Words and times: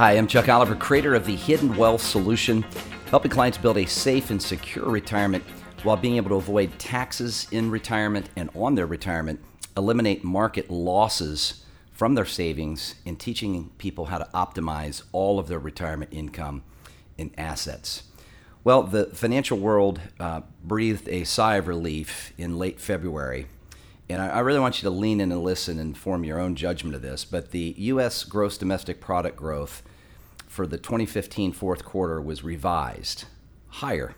Hi, 0.00 0.12
I'm 0.12 0.26
Chuck 0.26 0.48
Oliver, 0.48 0.74
creator 0.74 1.14
of 1.14 1.26
the 1.26 1.36
Hidden 1.36 1.76
Wealth 1.76 2.00
Solution, 2.00 2.62
helping 3.10 3.30
clients 3.30 3.58
build 3.58 3.76
a 3.76 3.84
safe 3.84 4.30
and 4.30 4.40
secure 4.40 4.88
retirement 4.88 5.44
while 5.82 5.98
being 5.98 6.16
able 6.16 6.30
to 6.30 6.36
avoid 6.36 6.78
taxes 6.78 7.46
in 7.50 7.70
retirement 7.70 8.30
and 8.34 8.48
on 8.54 8.76
their 8.76 8.86
retirement, 8.86 9.44
eliminate 9.76 10.24
market 10.24 10.70
losses 10.70 11.66
from 11.92 12.14
their 12.14 12.24
savings, 12.24 12.94
and 13.04 13.20
teaching 13.20 13.72
people 13.76 14.06
how 14.06 14.16
to 14.16 14.26
optimize 14.32 15.02
all 15.12 15.38
of 15.38 15.48
their 15.48 15.58
retirement 15.58 16.10
income 16.14 16.62
and 17.18 17.30
assets. 17.36 18.04
Well, 18.64 18.84
the 18.84 19.04
financial 19.04 19.58
world 19.58 20.00
uh, 20.18 20.40
breathed 20.64 21.10
a 21.10 21.24
sigh 21.24 21.56
of 21.56 21.68
relief 21.68 22.32
in 22.38 22.58
late 22.58 22.80
February. 22.80 23.48
And 24.10 24.20
I, 24.20 24.28
I 24.28 24.38
really 24.40 24.60
want 24.60 24.82
you 24.82 24.88
to 24.88 24.94
lean 24.94 25.20
in 25.20 25.32
and 25.32 25.42
listen 25.42 25.78
and 25.78 25.96
form 25.96 26.24
your 26.24 26.40
own 26.40 26.56
judgment 26.56 26.94
of 26.94 27.02
this. 27.02 27.24
But 27.24 27.50
the 27.50 27.74
U.S. 27.78 28.24
gross 28.24 28.58
domestic 28.58 29.00
product 29.00 29.36
growth 29.36 29.82
for 30.46 30.66
the 30.66 30.78
2015 30.78 31.52
fourth 31.52 31.84
quarter 31.84 32.20
was 32.20 32.42
revised 32.42 33.24
higher. 33.68 34.14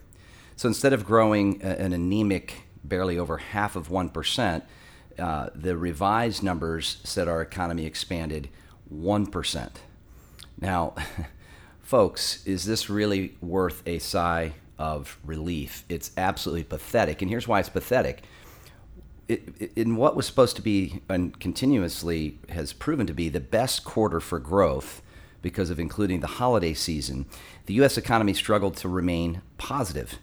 So 0.57 0.69
instead 0.69 0.93
of 0.93 1.05
growing 1.05 1.61
an 1.63 1.93
anemic, 1.93 2.63
barely 2.85 3.19
over 3.19 3.39
half 3.39 3.77
of 3.77 3.89
1%, 3.89 4.63
uh, 5.19 5.51
the 5.55 5.77
revised 5.77 6.43
numbers 6.43 6.99
said 7.05 7.29
our 7.29 7.43
economy 7.43 7.85
expanded 7.85 8.49
1%. 8.93 9.71
Now, 10.61 10.95
folks, 11.83 12.47
is 12.47 12.65
this 12.65 12.89
really 12.89 13.37
worth 13.41 13.83
a 13.87 13.99
sigh 13.99 14.55
of 14.79 15.19
relief? 15.25 15.85
It's 15.89 16.13
absolutely 16.17 16.65
pathetic. 16.65 17.21
And 17.21 17.31
here's 17.31 17.47
why 17.49 17.61
it's 17.61 17.69
pathetic. 17.69 18.23
It, 19.29 19.73
in 19.77 19.97
what 19.97 20.17
was 20.17 20.27
supposed 20.27 20.57
to 20.57 20.63
be 20.63 21.01
and 21.09 21.39
continuously 21.39 22.39
has 22.49 22.73
proven 22.73 23.07
to 23.07 23.15
be 23.15 23.29
the 23.29 23.41
best 23.41 23.85
quarter 23.85 24.21
for 24.21 24.39
growth 24.39 25.03
because 25.43 25.71
of 25.71 25.81
including 25.81 26.21
the 26.21 26.27
holiday 26.27 26.75
season, 26.75 27.27
the 27.67 27.75
U.S. 27.75 27.97
economy 27.97 28.35
struggled 28.35 28.77
to 28.79 28.89
remain 28.89 29.43
positive. 29.59 30.19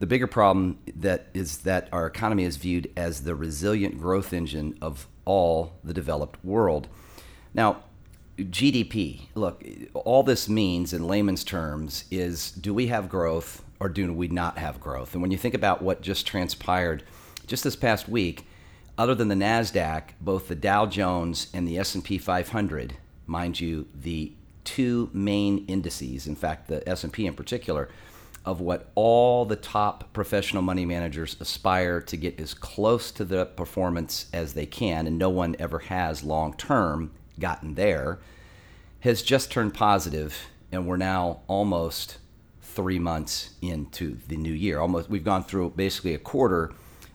The 0.00 0.06
bigger 0.06 0.26
problem 0.26 0.78
that 0.96 1.26
is 1.34 1.58
that 1.58 1.88
our 1.92 2.06
economy 2.06 2.44
is 2.44 2.56
viewed 2.56 2.90
as 2.96 3.22
the 3.22 3.34
resilient 3.34 3.98
growth 3.98 4.32
engine 4.32 4.76
of 4.80 5.06
all 5.24 5.74
the 5.84 5.94
developed 5.94 6.44
world. 6.44 6.88
Now, 7.54 7.84
GDP, 8.38 9.26
look, 9.34 9.62
all 9.94 10.22
this 10.22 10.48
means 10.48 10.92
in 10.92 11.06
layman's 11.06 11.44
terms 11.44 12.04
is 12.10 12.50
do 12.50 12.72
we 12.72 12.88
have 12.88 13.08
growth 13.08 13.62
or 13.78 13.88
do 13.88 14.12
we 14.12 14.28
not 14.28 14.58
have 14.58 14.80
growth? 14.80 15.12
And 15.12 15.22
when 15.22 15.30
you 15.30 15.38
think 15.38 15.54
about 15.54 15.82
what 15.82 16.02
just 16.02 16.26
transpired 16.26 17.04
just 17.46 17.64
this 17.64 17.76
past 17.76 18.08
week, 18.08 18.46
other 18.98 19.14
than 19.14 19.28
the 19.28 19.34
Nasdaq, 19.34 20.10
both 20.20 20.48
the 20.48 20.54
Dow 20.54 20.86
Jones 20.86 21.48
and 21.54 21.66
the 21.66 21.78
S&P 21.78 22.18
500, 22.18 22.94
mind 23.26 23.60
you, 23.60 23.88
the 23.94 24.32
two 24.64 25.10
main 25.12 25.64
indices, 25.66 26.26
in 26.26 26.36
fact, 26.36 26.68
the 26.68 26.86
S&P 26.88 27.26
in 27.26 27.34
particular, 27.34 27.88
of 28.44 28.60
what 28.60 28.90
all 28.94 29.44
the 29.44 29.56
top 29.56 30.12
professional 30.12 30.62
money 30.62 30.84
managers 30.84 31.36
aspire 31.40 32.00
to 32.00 32.16
get 32.16 32.40
as 32.40 32.54
close 32.54 33.10
to 33.12 33.24
the 33.24 33.46
performance 33.46 34.26
as 34.32 34.54
they 34.54 34.66
can, 34.66 35.06
and 35.06 35.18
no 35.18 35.30
one 35.30 35.56
ever 35.58 35.78
has 35.78 36.24
long 36.24 36.54
term 36.54 37.12
gotten 37.38 37.74
there, 37.74 38.18
has 39.00 39.22
just 39.22 39.50
turned 39.50 39.74
positive, 39.74 40.48
and 40.70 40.86
we're 40.86 40.96
now 40.96 41.40
almost 41.46 42.18
three 42.60 42.98
months 42.98 43.50
into 43.60 44.16
the 44.28 44.36
new 44.36 44.52
year. 44.52 44.80
Almost, 44.80 45.08
we've 45.08 45.24
gone 45.24 45.44
through 45.44 45.70
basically 45.70 46.14
a 46.14 46.18
quarter 46.18 46.72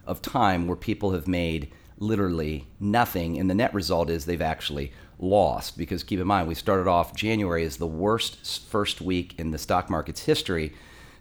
of 0.08 0.22
time 0.22 0.68
where 0.68 0.78
people 0.78 1.12
have 1.12 1.28
made 1.28 1.72
literally 2.00 2.68
nothing, 2.80 3.38
and 3.38 3.50
the 3.50 3.56
net 3.56 3.74
result 3.74 4.10
is 4.10 4.26
they've 4.26 4.42
actually 4.42 4.92
lost. 5.20 5.78
Because 5.78 6.04
keep 6.04 6.20
in 6.20 6.28
mind, 6.28 6.48
we 6.48 6.56
started 6.56 6.88
off 6.88 7.16
January 7.16 7.66
as 7.66 7.78
the 7.78 7.88
worst 7.88 8.66
first 8.68 9.02
week 9.02 9.36
in 9.38 9.52
the 9.52 9.58
stock 9.58 9.90
market's 9.90 10.26
history, 10.26 10.74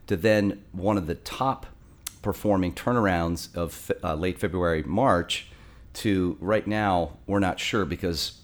to 0.07 0.17
then 0.17 0.63
one 0.73 0.97
of 0.97 1.07
the 1.07 1.15
top 1.15 1.67
performing 2.23 2.73
turnarounds 2.73 3.55
of 3.55 3.91
uh, 4.03 4.15
late 4.15 4.39
February, 4.39 4.83
March, 4.83 5.49
to 5.95 6.37
right 6.41 6.67
now, 6.67 7.13
we're 7.27 7.39
not 7.39 7.59
sure 7.59 7.85
because 7.85 8.41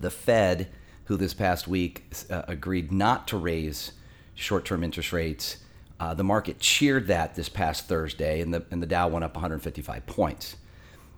the 0.00 0.10
Fed, 0.10 0.68
who 1.04 1.16
this 1.16 1.32
past 1.32 1.66
week 1.66 2.04
uh, 2.30 2.42
agreed 2.46 2.92
not 2.92 3.26
to 3.28 3.36
raise 3.36 3.92
short 4.34 4.64
term 4.64 4.84
interest 4.84 5.12
rates, 5.12 5.58
uh, 6.00 6.14
the 6.14 6.24
market 6.24 6.58
cheered 6.58 7.06
that 7.06 7.34
this 7.34 7.48
past 7.48 7.86
Thursday, 7.86 8.40
and 8.40 8.52
the, 8.52 8.64
and 8.70 8.82
the 8.82 8.86
Dow 8.86 9.08
went 9.08 9.24
up 9.24 9.34
155 9.34 10.06
points. 10.06 10.56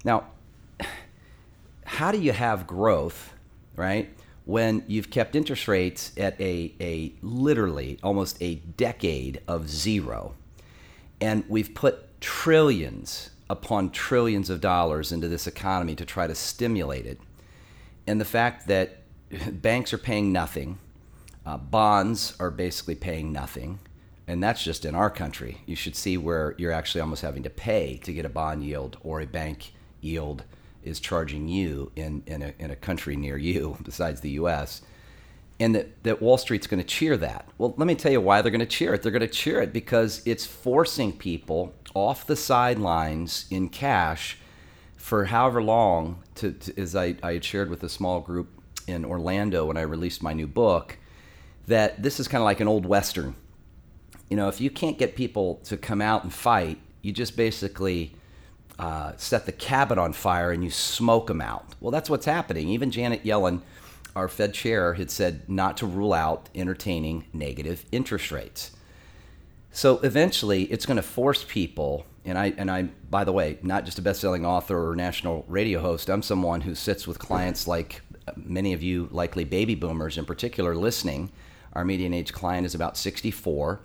Now, 0.05 0.25
how 1.85 2.13
do 2.13 2.21
you 2.21 2.33
have 2.33 2.67
growth, 2.67 3.33
right, 3.75 4.11
when 4.45 4.85
you've 4.87 5.11
kept 5.11 5.35
interest 5.35 5.67
rates 5.67 6.13
at 6.17 6.39
a, 6.41 6.75
a 6.81 7.15
literally 7.23 7.99
almost 8.03 8.37
a 8.41 8.57
decade 8.57 9.41
of 9.49 9.69
zero? 9.69 10.35
And 11.21 11.45
we've 11.49 11.75
put 11.75 12.21
trillions 12.21 13.31
upon 13.49 13.91
trillions 13.91 14.51
of 14.51 14.61
dollars 14.61 15.13
into 15.13 15.29
this 15.29 15.47
economy 15.47 15.95
to 15.95 16.05
try 16.05 16.27
to 16.27 16.35
stimulate 16.35 17.07
it. 17.07 17.21
And 18.07 18.21
the 18.21 18.25
fact 18.25 18.67
that 18.67 19.03
banks 19.63 19.93
are 19.93 19.99
paying 19.99 20.33
nothing, 20.33 20.79
uh, 21.45 21.57
bonds 21.57 22.35
are 22.41 22.51
basically 22.51 22.97
paying 22.97 23.33
nothing, 23.33 23.79
and 24.29 24.43
that's 24.43 24.63
just 24.63 24.85
in 24.85 24.95
our 24.95 25.11
country. 25.11 25.59
You 25.67 25.77
should 25.77 25.95
see 25.95 26.17
where 26.17 26.55
you're 26.59 26.73
actually 26.73 27.01
almost 27.01 27.23
having 27.23 27.43
to 27.45 27.51
pay 27.51 27.99
to 27.99 28.13
get 28.13 28.25
a 28.25 28.29
bond 28.29 28.65
yield 28.65 28.97
or 29.03 29.21
a 29.21 29.27
bank 29.27 29.73
yield 30.01 30.45
is 30.83 31.01
charging 31.01 31.49
you 31.49 31.93
in, 31.97 32.23
in, 32.27 32.43
a, 32.43 32.55
in 32.59 32.71
a 32.71 32.77
country 32.77 33.17
near 33.17 33.37
you 33.37 33.77
besides 33.85 34.21
the 34.21 34.31
US. 34.31 34.83
And 35.59 35.75
that, 35.75 36.03
that 36.03 36.21
Wall 36.21 36.37
Street's 36.37 36.67
going 36.67 36.83
to 36.83 36.87
cheer 36.87 37.17
that. 37.17 37.49
Well, 37.57 37.75
let 37.77 37.87
me 37.87 37.95
tell 37.95 38.13
you 38.13 38.21
why 38.21 38.43
they're 38.43 38.51
going 38.51 38.61
to 38.61 38.67
cheer 38.67 38.93
it. 38.93 39.03
They're 39.03 39.13
going 39.13 39.21
to 39.21 39.29
cheer 39.29 39.63
it 39.63 39.73
because 39.73 40.23
it's 40.27 40.45
forcing 40.45 41.17
people 41.17 41.73
off 41.95 42.27
the 42.27 42.37
sidelines 42.37 43.47
in 43.51 43.71
cash 43.71 44.39
for 44.97 45.27
however 45.27 45.63
long, 45.63 46.23
to, 46.35 46.53
to 46.53 46.79
as 46.79 46.95
I, 46.97 47.17
I 47.23 47.35
had 47.35 47.45
shared 47.45 47.71
with 47.71 47.83
a 47.85 47.89
small 47.89 48.21
group 48.21 48.49
in 48.87 49.05
Orlando 49.05 49.67
when 49.67 49.77
I 49.77 49.83
released 49.83 50.23
my 50.23 50.33
new 50.33 50.47
book, 50.47 50.99
that 51.69 52.03
this 52.03 52.21
is 52.21 52.29
kind 52.29 52.43
of 52.43 52.45
like 52.45 52.61
an 52.61 52.69
old 52.69 52.85
Western 52.85 53.35
you 54.29 54.37
know, 54.37 54.49
if 54.49 54.61
you 54.61 54.71
can't 54.71 54.99
get 54.99 55.15
people 55.15 55.61
to 55.65 55.77
come 55.77 56.03
out 56.03 56.25
and 56.25 56.33
fight, 56.33 56.79
you 57.03 57.13
just 57.13 57.37
basically 57.37 58.15
uh, 58.79 59.13
set 59.17 59.47
the 59.47 59.53
cabin 59.53 59.99
on 59.99 60.13
fire 60.13 60.51
and 60.51 60.65
you 60.65 60.71
smoke 60.71 61.29
them 61.29 61.41
out. 61.41 61.75
Well, 61.81 61.91
that's 61.91 62.11
what's 62.11 62.27
happening. 62.27 62.69
Even 62.69 62.91
Janet 62.91 63.25
Yellen, 63.25 63.63
our 64.15 64.29
Fed 64.29 64.53
chair, 64.55 64.95
had 64.95 65.11
said 65.11 65.49
not 65.49 65.77
to 65.79 65.87
rule 65.87 66.13
out 66.13 66.49
entertaining 66.55 67.25
negative 67.33 67.85
interest 67.93 68.33
rates. 68.33 68.73
So 69.71 69.99
eventually, 69.99 70.65
it's 70.65 70.87
going 70.87 70.97
to 70.97 71.03
force 71.03 71.45
people. 71.45 72.07
And 72.25 72.37
I, 72.39 72.55
and 72.57 72.71
I, 72.71 72.85
by 73.11 73.25
the 73.25 73.33
way, 73.33 73.59
not 73.63 73.85
just 73.85 73.99
a 73.99 74.03
best-selling 74.03 74.45
author 74.45 74.91
or 74.91 74.97
national 74.97 75.45
radio 75.49 75.81
host. 75.81 76.09
I'm 76.09 76.23
someone 76.23 76.63
who 76.63 76.75
sits 76.75 77.07
with 77.07 77.19
clients 77.19 77.69
like 77.69 78.01
many 78.37 78.73
of 78.73 78.83
you, 78.83 79.09
likely 79.13 79.45
baby 79.45 79.75
boomers 79.75 80.19
in 80.19 80.25
particular, 80.25 80.75
listening. 80.75 81.31
Our 81.75 81.85
median 81.85 82.15
age 82.15 82.33
client 82.33 82.67
is 82.67 82.75
about 82.75 82.97
64 82.97 83.81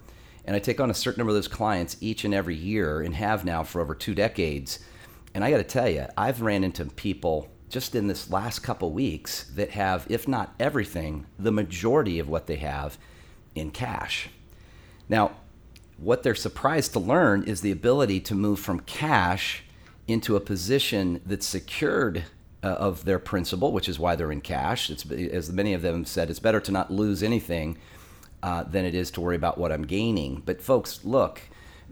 and 0.45 0.55
I 0.55 0.59
take 0.59 0.79
on 0.79 0.89
a 0.89 0.93
certain 0.93 1.19
number 1.19 1.29
of 1.29 1.35
those 1.35 1.47
clients 1.47 1.97
each 2.01 2.25
and 2.25 2.33
every 2.33 2.55
year 2.55 3.01
and 3.01 3.15
have 3.15 3.45
now 3.45 3.63
for 3.63 3.81
over 3.81 3.93
two 3.93 4.15
decades. 4.15 4.79
And 5.33 5.43
I 5.43 5.51
got 5.51 5.57
to 5.57 5.63
tell 5.63 5.89
you, 5.89 6.07
I've 6.17 6.41
ran 6.41 6.63
into 6.63 6.85
people 6.85 7.49
just 7.69 7.95
in 7.95 8.07
this 8.07 8.29
last 8.29 8.59
couple 8.59 8.91
weeks 8.91 9.45
that 9.55 9.71
have, 9.71 10.05
if 10.09 10.27
not 10.27 10.53
everything, 10.59 11.25
the 11.39 11.51
majority 11.51 12.19
of 12.19 12.27
what 12.27 12.47
they 12.47 12.57
have 12.57 12.97
in 13.55 13.71
cash. 13.71 14.29
Now, 15.07 15.31
what 15.97 16.23
they're 16.23 16.35
surprised 16.35 16.93
to 16.93 16.99
learn 16.99 17.43
is 17.43 17.61
the 17.61 17.71
ability 17.71 18.19
to 18.21 18.35
move 18.35 18.59
from 18.59 18.81
cash 18.81 19.63
into 20.07 20.35
a 20.35 20.41
position 20.41 21.21
that's 21.25 21.45
secured 21.45 22.25
uh, 22.63 22.67
of 22.67 23.05
their 23.05 23.19
principal, 23.19 23.71
which 23.71 23.87
is 23.87 23.99
why 23.99 24.15
they're 24.15 24.31
in 24.31 24.41
cash. 24.41 24.89
It's, 24.89 25.09
as 25.09 25.51
many 25.51 25.73
of 25.73 25.81
them 25.81 26.05
said, 26.05 26.29
it's 26.29 26.39
better 26.39 26.59
to 26.59 26.71
not 26.71 26.91
lose 26.91 27.23
anything 27.23 27.77
uh, 28.43 28.63
than 28.63 28.85
it 28.85 28.95
is 28.95 29.11
to 29.11 29.21
worry 29.21 29.35
about 29.35 29.57
what 29.57 29.71
I'm 29.71 29.83
gaining. 29.83 30.41
But 30.45 30.61
folks, 30.61 31.03
look, 31.03 31.41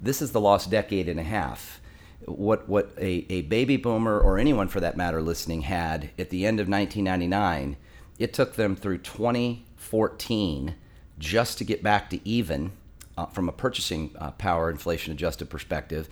this 0.02 0.22
is 0.22 0.32
the 0.32 0.40
lost 0.40 0.70
decade 0.70 1.10
and 1.10 1.20
a 1.20 1.24
half. 1.24 1.82
What 2.26 2.68
what 2.68 2.92
a, 2.98 3.26
a 3.30 3.42
baby 3.44 3.78
boomer 3.78 4.20
or 4.20 4.38
anyone 4.38 4.68
for 4.68 4.80
that 4.80 4.98
matter 4.98 5.22
listening 5.22 5.62
had 5.62 6.12
at 6.20 6.30
the 6.30 6.46
end 6.46 6.60
of 6.60 6.68
1999, 6.68 7.78
it 8.18 8.34
took 8.34 8.56
them 8.56 8.76
through 8.76 9.00
2014 9.00 10.76
just 11.18 11.58
to 11.58 11.64
get 11.64 11.82
back 11.82 12.10
to 12.10 12.28
even 12.28 12.72
uh, 13.18 13.26
from 13.28 13.50
a 13.50 13.52
purchasing 13.52 14.16
uh, 14.20 14.32
power 14.32 14.70
inflation 14.70 15.14
adjusted 15.14 15.50
perspective. 15.50 16.10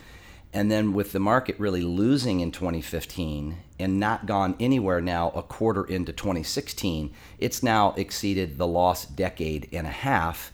And 0.53 0.71
then 0.71 0.93
with 0.93 1.11
the 1.11 1.19
market 1.19 1.59
really 1.59 1.83
losing 1.83 2.39
in 2.39 2.51
2015 2.51 3.57
and 3.79 3.99
not 3.99 4.25
gone 4.25 4.55
anywhere 4.59 5.01
now 5.01 5.29
a 5.31 5.43
quarter 5.43 5.83
into 5.83 6.13
2016, 6.13 7.13
it's 7.37 7.61
now 7.61 7.93
exceeded 7.97 8.57
the 8.57 8.67
lost 8.67 9.15
decade 9.15 9.69
and 9.71 9.85
a 9.85 9.91
half. 9.91 10.51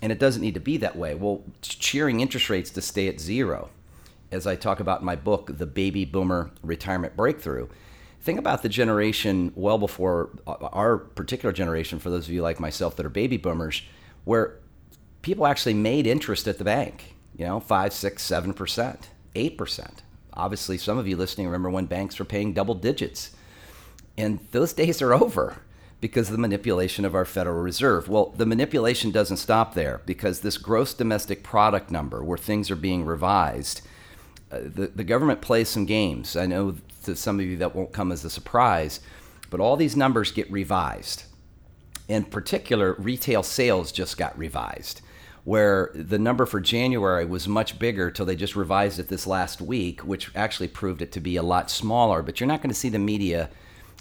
And 0.00 0.12
it 0.12 0.18
doesn't 0.18 0.42
need 0.42 0.54
to 0.54 0.60
be 0.60 0.76
that 0.78 0.96
way. 0.96 1.14
Well, 1.14 1.42
cheering 1.62 2.20
interest 2.20 2.48
rates 2.48 2.70
to 2.70 2.82
stay 2.82 3.08
at 3.08 3.20
zero, 3.20 3.70
as 4.30 4.46
I 4.46 4.56
talk 4.56 4.80
about 4.80 5.00
in 5.00 5.06
my 5.06 5.16
book, 5.16 5.58
The 5.58 5.66
Baby 5.66 6.04
Boomer 6.04 6.50
Retirement 6.62 7.16
Breakthrough. 7.16 7.68
Think 8.20 8.38
about 8.38 8.62
the 8.62 8.68
generation 8.68 9.52
well 9.54 9.78
before 9.78 10.30
uh, 10.46 10.52
our 10.72 10.96
particular 10.96 11.52
generation, 11.52 11.98
for 11.98 12.08
those 12.08 12.26
of 12.26 12.32
you 12.32 12.40
like 12.40 12.58
myself 12.58 12.96
that 12.96 13.04
are 13.04 13.10
baby 13.10 13.36
boomers, 13.36 13.82
where 14.24 14.58
people 15.20 15.46
actually 15.46 15.74
made 15.74 16.06
interest 16.06 16.48
at 16.48 16.56
the 16.56 16.64
bank, 16.64 17.14
you 17.36 17.44
know, 17.44 17.60
five, 17.60 17.92
six, 17.92 18.22
seven 18.22 18.54
percent, 18.54 19.10
eight 19.34 19.58
percent. 19.58 20.02
Obviously, 20.32 20.78
some 20.78 20.98
of 20.98 21.06
you 21.06 21.16
listening 21.16 21.46
remember 21.46 21.70
when 21.70 21.86
banks 21.86 22.18
were 22.18 22.24
paying 22.24 22.52
double 22.52 22.74
digits. 22.74 23.30
And 24.16 24.40
those 24.50 24.72
days 24.74 25.00
are 25.00 25.14
over 25.14 25.58
because 26.00 26.28
of 26.28 26.32
the 26.32 26.38
manipulation 26.38 27.04
of 27.04 27.14
our 27.14 27.24
Federal 27.24 27.62
Reserve. 27.62 28.08
Well, 28.08 28.34
the 28.36 28.44
manipulation 28.46 29.10
doesn't 29.10 29.38
stop 29.38 29.74
there 29.74 30.02
because 30.04 30.40
this 30.40 30.58
gross 30.58 30.92
domestic 30.92 31.42
product 31.42 31.90
number, 31.90 32.22
where 32.22 32.36
things 32.36 32.70
are 32.70 32.76
being 32.76 33.04
revised, 33.04 33.80
uh, 34.52 34.58
the, 34.62 34.88
the 34.88 35.04
government 35.04 35.40
plays 35.40 35.68
some 35.68 35.86
games. 35.86 36.36
I 36.36 36.46
know 36.46 36.76
to 37.04 37.16
some 37.16 37.40
of 37.40 37.46
you 37.46 37.56
that 37.58 37.74
won't 37.74 37.92
come 37.92 38.12
as 38.12 38.24
a 38.24 38.30
surprise, 38.30 39.00
but 39.50 39.60
all 39.60 39.76
these 39.76 39.96
numbers 39.96 40.30
get 40.32 40.50
revised. 40.50 41.24
In 42.08 42.24
particular, 42.24 42.94
retail 42.98 43.42
sales 43.42 43.90
just 43.90 44.18
got 44.18 44.36
revised 44.36 45.00
where 45.44 45.90
the 45.94 46.18
number 46.18 46.46
for 46.46 46.58
January 46.60 47.26
was 47.26 47.46
much 47.46 47.78
bigger 47.78 48.10
till 48.10 48.24
they 48.24 48.34
just 48.34 48.56
revised 48.56 48.98
it 48.98 49.08
this 49.08 49.26
last 49.26 49.60
week, 49.60 50.00
which 50.00 50.30
actually 50.34 50.68
proved 50.68 51.02
it 51.02 51.12
to 51.12 51.20
be 51.20 51.36
a 51.36 51.42
lot 51.42 51.70
smaller. 51.70 52.22
But 52.22 52.40
you're 52.40 52.46
not 52.46 52.62
going 52.62 52.70
to 52.70 52.74
see 52.74 52.88
the 52.88 52.98
media 52.98 53.50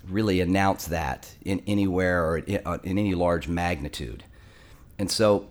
really 0.08 0.40
announce 0.40 0.86
that 0.88 1.36
in 1.44 1.62
anywhere 1.68 2.26
or 2.26 2.38
in, 2.40 2.62
uh, 2.66 2.78
any 2.86 3.14
large 3.14 3.48
magnitude. 3.48 4.24
And 4.98 5.12
so, 5.12 5.48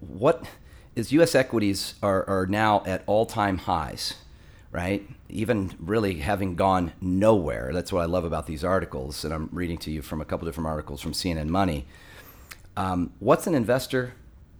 what 0.00 0.44
is 0.94 1.12
U.S. 1.12 1.34
equities 1.34 1.94
are, 2.02 2.28
are 2.28 2.46
now 2.46 2.82
at 2.86 3.02
all-time 3.06 3.58
highs, 3.58 4.14
right? 4.72 5.06
Even 5.28 5.72
really 5.78 6.16
having 6.16 6.56
gone 6.56 6.92
nowhere. 7.00 7.70
That's 7.72 7.92
what 7.92 8.00
I 8.00 8.06
love 8.06 8.24
about 8.24 8.46
these 8.46 8.64
articles, 8.64 9.24
and 9.24 9.32
I'm 9.32 9.48
reading 9.52 9.78
to 9.78 9.90
you 9.90 10.00
from 10.00 10.20
a 10.20 10.24
couple 10.24 10.46
different 10.46 10.68
articles 10.68 11.00
from 11.00 11.12
CNN 11.12 11.48
Money. 11.48 11.86
Um, 12.76 13.12
what's 13.18 13.46
an 13.46 13.54
investor 13.54 14.14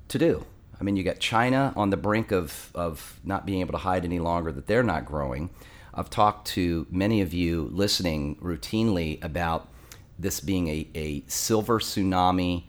to 0.09 0.19
do? 0.19 0.45
I 0.81 0.85
mean, 0.85 0.97
you 0.97 1.03
got 1.03 1.19
China 1.19 1.73
on 1.77 1.91
the 1.91 1.97
brink 1.97 2.31
of, 2.31 2.71
of 2.75 3.19
not 3.25 3.47
being 3.47 3.61
able 3.61 3.73
to 3.73 3.79
hide 3.79 4.05
any 4.05 4.19
longer 4.19 4.53
that 4.53 4.67
they're 4.67 4.83
not 4.83 5.05
growing. 5.05 5.51
I've 5.93 6.11
talked 6.11 6.47
to 6.49 6.87
many 6.91 7.21
of 7.21 7.35
you 7.35 7.69
listening 7.73 8.37
routinely 8.37 9.23
about 9.25 9.69
this 10.19 10.41
being 10.41 10.69
a, 10.69 10.89
a 10.95 11.25
silver 11.27 11.81
tsunami 11.81 12.65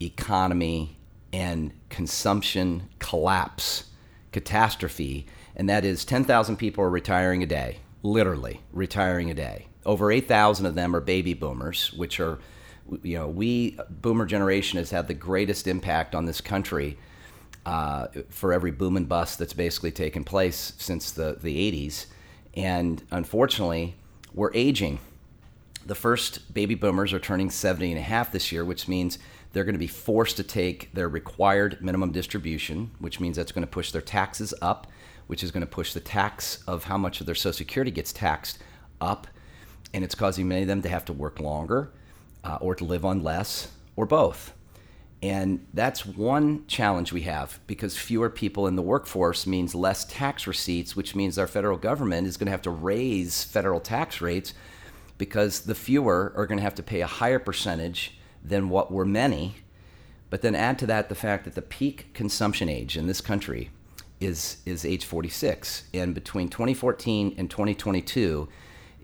economy 0.00 0.98
and 1.32 1.72
consumption 1.88 2.88
collapse 2.98 3.90
catastrophe. 4.32 5.26
And 5.56 5.68
that 5.68 5.84
is 5.84 6.04
10,000 6.04 6.56
people 6.56 6.84
are 6.84 6.90
retiring 6.90 7.42
a 7.42 7.46
day, 7.46 7.78
literally 8.02 8.60
retiring 8.72 9.30
a 9.30 9.34
day. 9.34 9.66
Over 9.84 10.12
8,000 10.12 10.66
of 10.66 10.74
them 10.74 10.94
are 10.94 11.00
baby 11.00 11.34
boomers, 11.34 11.92
which 11.94 12.20
are, 12.20 12.38
you 13.02 13.18
know, 13.18 13.28
we, 13.28 13.78
boomer 13.90 14.26
generation 14.26 14.78
has 14.78 14.90
had 14.90 15.08
the 15.08 15.14
greatest 15.14 15.66
impact 15.66 16.14
on 16.14 16.26
this 16.26 16.40
country 16.40 16.98
uh, 17.66 18.08
for 18.28 18.52
every 18.52 18.70
boom 18.70 18.96
and 18.96 19.08
bust 19.08 19.38
that's 19.38 19.52
basically 19.52 19.90
taken 19.90 20.24
place 20.24 20.74
since 20.76 21.10
the, 21.10 21.38
the 21.40 21.72
80s. 21.72 22.06
And 22.54 23.02
unfortunately, 23.10 23.96
we're 24.32 24.52
aging. 24.54 24.98
The 25.86 25.94
first 25.94 26.52
baby 26.52 26.74
boomers 26.74 27.12
are 27.12 27.18
turning 27.18 27.50
70 27.50 27.92
and 27.92 27.98
a 27.98 28.02
half 28.02 28.32
this 28.32 28.52
year, 28.52 28.64
which 28.64 28.88
means 28.88 29.18
they're 29.52 29.64
going 29.64 29.74
to 29.74 29.78
be 29.78 29.86
forced 29.86 30.36
to 30.38 30.42
take 30.42 30.92
their 30.94 31.08
required 31.08 31.78
minimum 31.80 32.10
distribution, 32.10 32.90
which 32.98 33.20
means 33.20 33.36
that's 33.36 33.52
going 33.52 33.66
to 33.66 33.70
push 33.70 33.92
their 33.92 34.02
taxes 34.02 34.52
up, 34.60 34.88
which 35.26 35.42
is 35.42 35.50
going 35.50 35.60
to 35.60 35.66
push 35.66 35.92
the 35.92 36.00
tax 36.00 36.62
of 36.66 36.84
how 36.84 36.98
much 36.98 37.20
of 37.20 37.26
their 37.26 37.34
Social 37.34 37.52
Security 37.56 37.90
gets 37.90 38.12
taxed 38.12 38.58
up. 39.00 39.26
And 39.92 40.02
it's 40.02 40.14
causing 40.14 40.48
many 40.48 40.62
of 40.62 40.68
them 40.68 40.82
to 40.82 40.88
have 40.88 41.04
to 41.04 41.12
work 41.12 41.38
longer 41.38 41.92
uh, 42.42 42.58
or 42.60 42.74
to 42.74 42.84
live 42.84 43.04
on 43.04 43.22
less 43.22 43.70
or 43.94 44.06
both. 44.06 44.52
And 45.24 45.66
that's 45.72 46.04
one 46.04 46.66
challenge 46.66 47.10
we 47.10 47.22
have 47.22 47.58
because 47.66 47.96
fewer 47.96 48.28
people 48.28 48.66
in 48.66 48.76
the 48.76 48.82
workforce 48.82 49.46
means 49.46 49.74
less 49.74 50.04
tax 50.04 50.46
receipts, 50.46 50.94
which 50.94 51.14
means 51.16 51.38
our 51.38 51.46
federal 51.46 51.78
government 51.78 52.26
is 52.26 52.36
going 52.36 52.44
to 52.44 52.50
have 52.50 52.60
to 52.60 52.70
raise 52.70 53.42
federal 53.42 53.80
tax 53.80 54.20
rates 54.20 54.52
because 55.16 55.60
the 55.60 55.74
fewer 55.74 56.34
are 56.36 56.46
going 56.46 56.58
to 56.58 56.62
have 56.62 56.74
to 56.74 56.82
pay 56.82 57.00
a 57.00 57.06
higher 57.06 57.38
percentage 57.38 58.18
than 58.44 58.68
what 58.68 58.92
were 58.92 59.06
many. 59.06 59.54
But 60.28 60.42
then 60.42 60.54
add 60.54 60.78
to 60.80 60.86
that 60.88 61.08
the 61.08 61.14
fact 61.14 61.46
that 61.46 61.54
the 61.54 61.62
peak 61.62 62.12
consumption 62.12 62.68
age 62.68 62.94
in 62.94 63.06
this 63.06 63.22
country 63.22 63.70
is, 64.20 64.58
is 64.66 64.84
age 64.84 65.06
46. 65.06 65.84
And 65.94 66.14
between 66.14 66.50
2014 66.50 67.34
and 67.38 67.50
2022, 67.50 68.46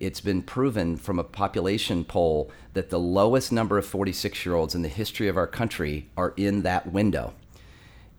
it's 0.01 0.19
been 0.19 0.41
proven 0.41 0.97
from 0.97 1.19
a 1.19 1.23
population 1.23 2.03
poll 2.03 2.51
that 2.73 2.89
the 2.89 2.99
lowest 2.99 3.51
number 3.51 3.77
of 3.77 3.85
46 3.85 4.45
year 4.45 4.55
olds 4.55 4.73
in 4.73 4.81
the 4.81 4.89
history 4.89 5.27
of 5.27 5.37
our 5.37 5.45
country 5.45 6.09
are 6.17 6.33
in 6.35 6.63
that 6.63 6.91
window. 6.91 7.33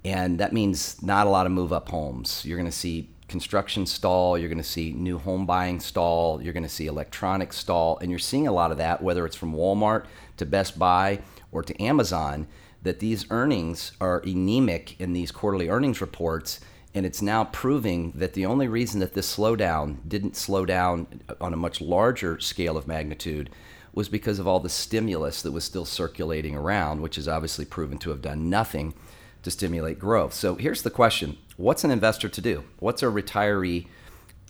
And 0.05 0.39
that 0.39 0.53
means 0.53 1.03
not 1.03 1.27
a 1.27 1.31
lot 1.31 1.45
of 1.45 1.51
move 1.51 1.73
up 1.73 1.89
homes. 1.89 2.45
You're 2.45 2.57
going 2.57 2.71
to 2.71 2.77
see 2.77 3.11
construction 3.27 3.85
stall, 3.85 4.39
you're 4.39 4.49
going 4.49 4.59
to 4.59 4.65
see 4.65 4.93
new 4.93 5.19
home 5.19 5.45
buying 5.45 5.81
stall, 5.81 6.41
you're 6.41 6.53
going 6.53 6.63
to 6.63 6.69
see 6.69 6.87
electronics 6.87 7.57
stall, 7.57 7.99
and 8.01 8.11
you're 8.11 8.19
seeing 8.19 8.47
a 8.47 8.53
lot 8.53 8.71
of 8.71 8.79
that, 8.79 9.03
whether 9.03 9.27
it's 9.27 9.37
from 9.37 9.55
Walmart 9.55 10.05
to 10.37 10.47
Best 10.47 10.79
Buy 10.79 11.21
or 11.51 11.63
to 11.63 11.83
Amazon, 11.83 12.47
that 12.83 13.01
these 13.01 13.29
earnings 13.31 13.93
are 14.01 14.21
anemic 14.21 15.01
in 15.01 15.15
these 15.15 15.33
quarterly 15.33 15.69
earnings 15.69 16.01
reports 16.01 16.61
and 16.95 17.07
it's 17.07 17.23
now 17.23 17.45
proving 17.45 18.13
that 18.13 18.35
the 18.35 18.45
only 18.47 18.69
reason 18.69 19.01
that 19.01 19.15
this 19.15 19.37
slowdown 19.37 19.97
didn't 20.07 20.37
slow 20.37 20.67
down 20.67 21.23
on 21.41 21.55
a 21.55 21.57
much 21.57 21.81
larger 21.81 22.39
scale 22.39 22.77
of 22.77 22.87
magnitude 22.87 23.51
was 23.95 24.09
because 24.09 24.39
of 24.39 24.47
all 24.47 24.61
the 24.61 24.69
stimulus 24.69 25.43
that 25.43 25.53
was 25.53 25.65
still 25.65 25.85
circulating 25.85 26.55
around, 26.55 27.01
which 27.01 27.17
is 27.17 27.29
obviously 27.29 27.65
proven 27.65 27.99
to 27.99 28.11
have 28.11 28.23
done 28.23 28.49
nothing 28.51 28.95
to 29.43 29.51
stimulate 29.51 29.99
growth. 29.99 30.33
So 30.35 30.55
here's 30.55 30.83
the 30.83 30.91
question 30.91 31.39
What's 31.57 31.85
an 31.85 31.91
investor 31.91 32.29
to 32.29 32.41
do? 32.41 32.65
What's 32.79 33.03
a 33.03 33.07
retiree 33.07 33.87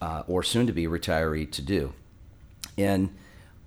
uh, 0.01 0.23
or 0.27 0.43
soon 0.43 0.67
to 0.67 0.73
be 0.73 0.87
retiree 0.87 1.51
to 1.53 1.63
do? 1.63 1.93
And 2.77 3.15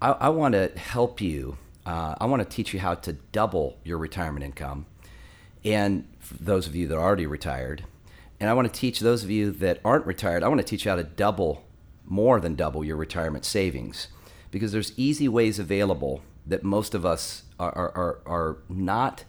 I, 0.01 0.11
I 0.11 0.29
want 0.29 0.53
to 0.53 0.71
help 0.77 1.21
you. 1.21 1.57
Uh, 1.85 2.15
I 2.19 2.25
want 2.25 2.41
to 2.41 2.47
teach 2.47 2.73
you 2.73 2.79
how 2.79 2.95
to 2.95 3.13
double 3.13 3.77
your 3.83 3.97
retirement 3.97 4.43
income. 4.43 4.85
And 5.63 6.07
for 6.19 6.35
those 6.35 6.67
of 6.67 6.75
you 6.75 6.87
that 6.87 6.95
are 6.95 7.01
already 7.01 7.27
retired, 7.27 7.83
and 8.39 8.49
I 8.49 8.53
want 8.53 8.71
to 8.71 8.79
teach 8.79 8.99
those 8.99 9.23
of 9.23 9.31
you 9.31 9.51
that 9.51 9.79
aren't 9.85 10.05
retired, 10.05 10.43
I 10.43 10.47
want 10.47 10.59
to 10.59 10.65
teach 10.65 10.85
you 10.85 10.91
how 10.91 10.97
to 10.97 11.03
double, 11.03 11.65
more 12.05 12.39
than 12.39 12.55
double 12.55 12.83
your 12.83 12.97
retirement 12.97 13.45
savings. 13.45 14.07
Because 14.51 14.71
there's 14.71 14.93
easy 14.97 15.27
ways 15.27 15.59
available 15.59 16.21
that 16.45 16.63
most 16.63 16.93
of 16.93 17.05
us 17.05 17.43
are, 17.59 17.73
are, 17.73 18.19
are 18.25 18.57
not 18.69 19.25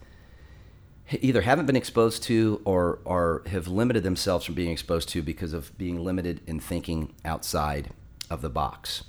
either 1.11 1.41
haven't 1.41 1.65
been 1.65 1.75
exposed 1.75 2.21
to 2.23 2.61
or, 2.65 2.99
or 3.05 3.43
have 3.47 3.67
limited 3.67 4.03
themselves 4.03 4.45
from 4.45 4.55
being 4.55 4.71
exposed 4.71 5.07
to 5.09 5.21
because 5.21 5.53
of 5.53 5.75
being 5.77 6.03
limited 6.03 6.41
in 6.45 6.59
thinking 6.59 7.13
outside 7.23 7.89
of 8.29 8.41
the 8.41 8.49
box. 8.49 9.03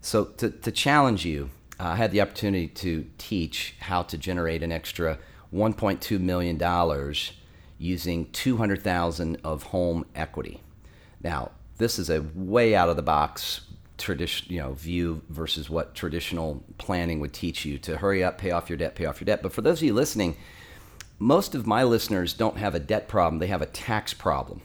So, 0.00 0.24
to, 0.24 0.50
to 0.50 0.70
challenge 0.70 1.24
you, 1.24 1.50
I 1.78 1.96
had 1.96 2.12
the 2.12 2.20
opportunity 2.20 2.68
to 2.68 3.06
teach 3.18 3.74
how 3.80 4.02
to 4.04 4.16
generate 4.16 4.62
an 4.62 4.70
extra 4.70 5.18
$1.2 5.52 6.20
million 6.20 6.56
using 7.82 8.30
200,000 8.30 9.38
of 9.42 9.64
home 9.64 10.06
equity. 10.14 10.60
Now, 11.22 11.50
this 11.78 11.98
is 11.98 12.08
a 12.08 12.24
way 12.34 12.74
out 12.74 12.88
of 12.88 12.96
the 12.96 13.02
box 13.02 13.62
tradition, 13.98 14.52
you 14.52 14.60
know, 14.60 14.72
view 14.72 15.22
versus 15.28 15.68
what 15.68 15.94
traditional 15.94 16.62
planning 16.78 17.20
would 17.20 17.32
teach 17.32 17.64
you 17.64 17.78
to 17.78 17.96
hurry 17.98 18.22
up, 18.22 18.38
pay 18.38 18.50
off 18.50 18.68
your 18.68 18.76
debt, 18.76 18.94
pay 18.94 19.06
off 19.06 19.20
your 19.20 19.26
debt. 19.26 19.42
But 19.42 19.52
for 19.52 19.62
those 19.62 19.78
of 19.80 19.84
you 19.84 19.94
listening, 19.94 20.36
most 21.18 21.54
of 21.54 21.66
my 21.66 21.82
listeners 21.84 22.34
don't 22.34 22.56
have 22.56 22.74
a 22.74 22.80
debt 22.80 23.08
problem, 23.08 23.38
they 23.38 23.46
have 23.48 23.62
a 23.62 23.66
tax 23.66 24.14
problem. 24.14 24.62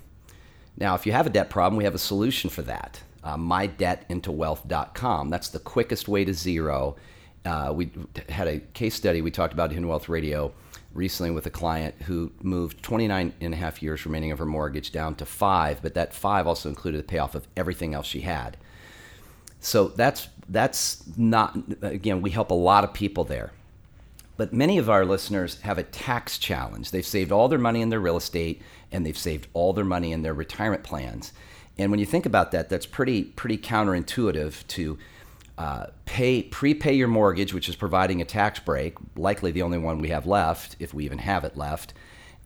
Now, 0.78 0.96
if 0.96 1.06
you 1.06 1.12
have 1.12 1.26
a 1.28 1.32
debt 1.32 1.50
problem, 1.50 1.78
we 1.78 1.84
have 1.86 1.96
a 1.96 2.00
solution 2.00 2.50
for 2.50 2.62
that. 2.64 3.02
Uh, 3.24 3.36
mydebtintowealth.com. 3.36 5.30
That's 5.30 5.50
the 5.50 5.60
quickest 5.60 6.08
way 6.08 6.24
to 6.24 6.34
zero. 6.34 6.96
Uh, 7.44 7.74
we 7.76 7.92
had 8.30 8.48
a 8.48 8.60
case 8.60 8.96
study 8.96 9.22
we 9.22 9.32
talked 9.32 9.54
about 9.54 9.72
in 9.72 9.88
Wealth 9.88 10.08
Radio 10.08 10.54
recently 10.98 11.32
with 11.32 11.46
a 11.46 11.52
client 11.52 11.96
who 12.04 12.32
moved 12.42 12.82
29 12.82 13.34
and 13.40 13.54
a 13.54 13.58
half 13.58 13.82
years 13.82 14.06
remaining 14.06 14.32
of 14.32 14.40
her 14.40 14.46
mortgage 14.46 14.92
down 14.92 15.16
to 15.16 15.26
five, 15.26 15.82
but 15.82 15.94
that 15.94 16.14
five 16.14 16.48
also 16.48 16.68
included 16.68 17.00
the 17.00 17.04
payoff 17.08 17.36
of 17.36 17.48
everything 17.56 17.94
else 17.94 18.08
she 18.08 18.22
had. 18.22 18.58
So 19.60 19.90
that's 19.90 20.28
that's 20.50 21.04
not 21.18 21.58
again 21.82 22.22
we 22.22 22.30
help 22.32 22.52
a 22.52 22.56
lot 22.56 22.84
of 22.84 22.94
people 22.94 23.24
there. 23.24 23.52
But 24.38 24.54
many 24.54 24.78
of 24.78 24.90
our 24.90 25.04
listeners 25.04 25.62
have 25.62 25.80
a 25.80 25.84
tax 25.84 26.38
challenge. 26.38 26.92
They've 26.92 27.06
saved 27.06 27.32
all 27.32 27.48
their 27.48 27.58
money 27.58 27.82
in 27.82 27.90
their 27.90 28.00
real 28.00 28.18
estate 28.18 28.62
and 28.92 29.06
they've 29.06 29.18
saved 29.18 29.48
all 29.54 29.74
their 29.74 29.86
money 29.86 30.12
in 30.12 30.22
their 30.22 30.34
retirement 30.34 30.84
plans. 30.84 31.34
And 31.78 31.92
when 31.92 32.00
you 32.00 32.06
think 32.06 32.26
about 32.26 32.52
that, 32.52 32.70
that's 32.70 32.86
pretty 32.86 33.24
pretty 33.24 33.58
counterintuitive 33.58 34.66
to 34.68 34.98
uh, 35.58 35.88
pay 36.06 36.44
prepay 36.44 36.94
your 36.94 37.08
mortgage, 37.08 37.54
which 37.54 37.68
is 37.68 37.76
providing 37.76 38.22
a 38.22 38.26
tax 38.26 38.60
break, 38.60 38.96
likely 39.16 39.52
the 39.52 39.64
only 39.64 39.78
one 39.78 40.00
we 40.00 40.10
have 40.10 40.28
left, 40.28 40.76
if 40.80 40.94
we 40.94 41.06
even 41.06 41.18
have 41.18 41.44
it 41.44 41.58
left, 41.58 41.94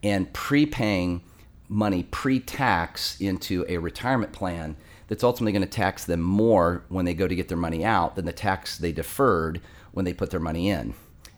and 0.02 0.32
prepaying 0.32 1.22
money 1.68 2.02
pre-tax 2.04 3.18
into 3.20 3.64
a 3.68 3.78
retirement 3.78 4.32
plan 4.32 4.76
that's 5.08 5.24
ultimately 5.24 5.52
going 5.52 5.62
to 5.62 5.68
tax 5.68 6.04
them 6.04 6.20
more 6.20 6.84
when 6.88 7.04
they 7.04 7.14
go 7.14 7.26
to 7.26 7.34
get 7.34 7.48
their 7.48 7.56
money 7.56 7.84
out 7.84 8.14
than 8.14 8.24
the 8.24 8.32
tax 8.32 8.78
they 8.78 8.92
deferred 8.92 9.60
when 9.92 10.04
they 10.04 10.12
put 10.12 10.30
their 10.30 10.40
money 10.40 10.68
in. 10.70 10.94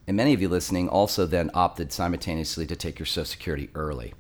And 0.07 0.17
many 0.17 0.35
of 0.35 0.43
you 0.43 0.49
listening 0.49 0.89
also 0.89 1.27
then 1.27 1.51
opted 1.55 1.93
simultaneously 1.93 2.67
to 2.67 2.77
take 2.77 2.99
your 2.99 3.07
Social 3.07 3.25
Security 3.25 3.71
early. 3.75 4.15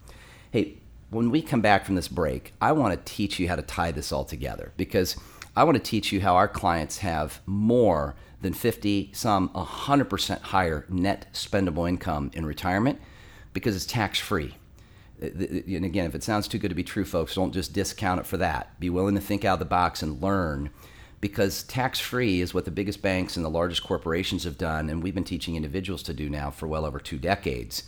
Hey, 0.50 0.78
when 1.10 1.30
we 1.30 1.42
come 1.42 1.60
back 1.60 1.84
from 1.84 1.94
this 1.94 2.08
break, 2.08 2.52
I 2.60 2.72
want 2.72 2.94
to 2.94 3.12
teach 3.12 3.38
you 3.38 3.48
how 3.48 3.56
to 3.56 3.62
tie 3.62 3.92
this 3.92 4.10
all 4.10 4.24
together 4.24 4.72
because 4.76 5.16
I 5.56 5.64
want 5.64 5.76
to 5.76 5.82
teach 5.82 6.12
you 6.12 6.20
how 6.20 6.34
our 6.34 6.48
clients 6.48 6.98
have 6.98 7.40
more 7.46 8.16
than 8.40 8.52
50, 8.52 9.10
some 9.12 9.48
100% 9.50 10.40
higher 10.40 10.84
net 10.88 11.26
spendable 11.32 11.88
income 11.88 12.30
in 12.34 12.44
retirement 12.44 13.00
because 13.52 13.76
it's 13.76 13.86
tax 13.86 14.18
free. 14.18 14.56
And 15.20 15.84
again, 15.84 16.06
if 16.06 16.14
it 16.14 16.24
sounds 16.24 16.48
too 16.48 16.58
good 16.58 16.70
to 16.70 16.74
be 16.74 16.82
true, 16.82 17.04
folks, 17.04 17.36
don't 17.36 17.54
just 17.54 17.72
discount 17.72 18.20
it 18.20 18.26
for 18.26 18.36
that. 18.38 18.78
Be 18.80 18.90
willing 18.90 19.14
to 19.14 19.20
think 19.20 19.44
out 19.44 19.54
of 19.54 19.58
the 19.60 19.64
box 19.64 20.02
and 20.02 20.20
learn 20.20 20.70
because 21.20 21.62
tax 21.62 22.00
free 22.00 22.42
is 22.42 22.52
what 22.52 22.66
the 22.66 22.70
biggest 22.70 23.00
banks 23.00 23.36
and 23.36 23.44
the 23.44 23.50
largest 23.50 23.82
corporations 23.82 24.44
have 24.44 24.58
done, 24.58 24.90
and 24.90 25.02
we've 25.02 25.14
been 25.14 25.24
teaching 25.24 25.56
individuals 25.56 26.02
to 26.02 26.12
do 26.12 26.28
now 26.28 26.50
for 26.50 26.66
well 26.66 26.84
over 26.84 26.98
two 26.98 27.16
decades. 27.16 27.84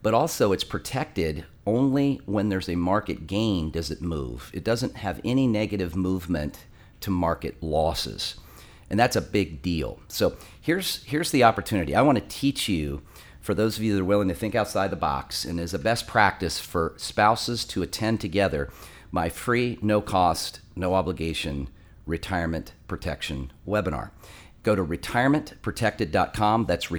But 0.00 0.14
also, 0.14 0.52
it's 0.52 0.64
protected 0.64 1.44
only 1.66 2.22
when 2.24 2.48
there's 2.48 2.68
a 2.68 2.76
market 2.76 3.26
gain 3.26 3.70
does 3.70 3.90
it 3.90 4.00
move. 4.00 4.50
It 4.54 4.64
doesn't 4.64 4.96
have 4.96 5.20
any 5.24 5.46
negative 5.46 5.96
movement 5.96 6.64
to 7.00 7.10
market 7.10 7.62
losses. 7.62 8.34
And 8.90 8.98
that's 8.98 9.16
a 9.16 9.20
big 9.20 9.60
deal. 9.62 10.00
So 10.08 10.36
here's 10.60 11.04
here's 11.04 11.30
the 11.30 11.44
opportunity. 11.44 11.94
I 11.94 12.02
want 12.02 12.18
to 12.18 12.24
teach 12.28 12.68
you 12.68 13.02
for 13.40 13.54
those 13.54 13.76
of 13.76 13.82
you 13.82 13.94
that 13.94 14.00
are 14.00 14.04
willing 14.04 14.28
to 14.28 14.34
think 14.34 14.54
outside 14.54 14.90
the 14.90 14.96
box 14.96 15.44
and 15.44 15.60
as 15.60 15.74
a 15.74 15.78
best 15.78 16.06
practice 16.06 16.58
for 16.58 16.94
spouses 16.96 17.64
to 17.66 17.82
attend 17.82 18.20
together 18.20 18.70
my 19.10 19.28
free 19.28 19.78
no 19.80 20.00
cost, 20.00 20.60
no 20.76 20.94
obligation 20.94 21.68
retirement 22.06 22.72
protection 22.86 23.52
webinar. 23.66 24.10
Go 24.62 24.74
to 24.74 24.84
retirementprotected.com. 24.84 26.66
That's 26.66 26.90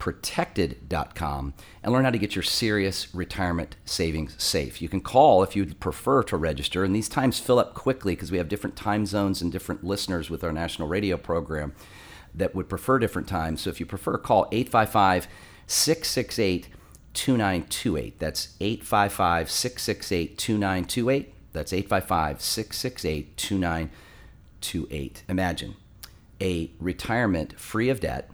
retirementprotected.com 0.00 1.54
and 1.82 1.92
learn 1.92 2.04
how 2.04 2.10
to 2.10 2.18
get 2.18 2.34
your 2.34 2.42
serious 2.42 3.14
retirement 3.14 3.76
savings 3.84 4.34
safe. 4.42 4.82
You 4.82 4.88
can 4.88 5.00
call 5.00 5.42
if 5.42 5.54
you'd 5.54 5.80
prefer 5.80 6.22
to 6.24 6.36
register, 6.36 6.84
and 6.84 6.94
these 6.94 7.08
times 7.08 7.38
fill 7.38 7.58
up 7.58 7.74
quickly 7.74 8.14
because 8.14 8.30
we 8.30 8.38
have 8.38 8.48
different 8.48 8.76
time 8.76 9.06
zones 9.06 9.42
and 9.42 9.52
different 9.52 9.84
listeners 9.84 10.30
with 10.30 10.42
our 10.44 10.52
national 10.52 10.88
radio 10.88 11.16
program 11.16 11.72
that 12.34 12.54
would 12.54 12.68
prefer 12.68 12.98
different 12.98 13.28
times. 13.28 13.62
So 13.62 13.70
if 13.70 13.80
you 13.80 13.86
prefer, 13.86 14.18
call 14.18 14.48
855 14.52 15.28
668 15.66 16.68
2928. 17.12 18.18
That's 18.18 18.56
855 18.60 19.50
668 19.50 20.38
2928. 20.38 21.34
That's 21.52 21.72
855 21.72 22.40
668 22.40 23.36
2928. 23.36 25.24
Imagine 25.28 25.74
a 26.40 26.70
retirement 26.78 27.58
free 27.58 27.90
of 27.90 28.00
debt, 28.00 28.30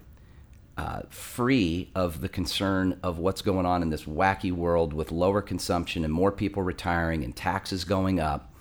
uh, 0.76 1.02
free 1.09 1.90
of 1.95 2.21
the 2.21 2.28
concern 2.28 2.99
of 3.02 3.18
what's 3.18 3.42
going 3.42 3.64
on 3.64 3.83
in 3.83 3.90
this 3.90 4.04
wacky 4.04 4.52
world 4.52 4.92
with 4.92 5.11
lower 5.11 5.40
consumption 5.40 6.04
and 6.04 6.12
more 6.12 6.30
people 6.30 6.62
retiring 6.62 7.25
and 7.25 7.35
taxes 7.35 7.85
going 7.85 8.21
up. 8.21 8.52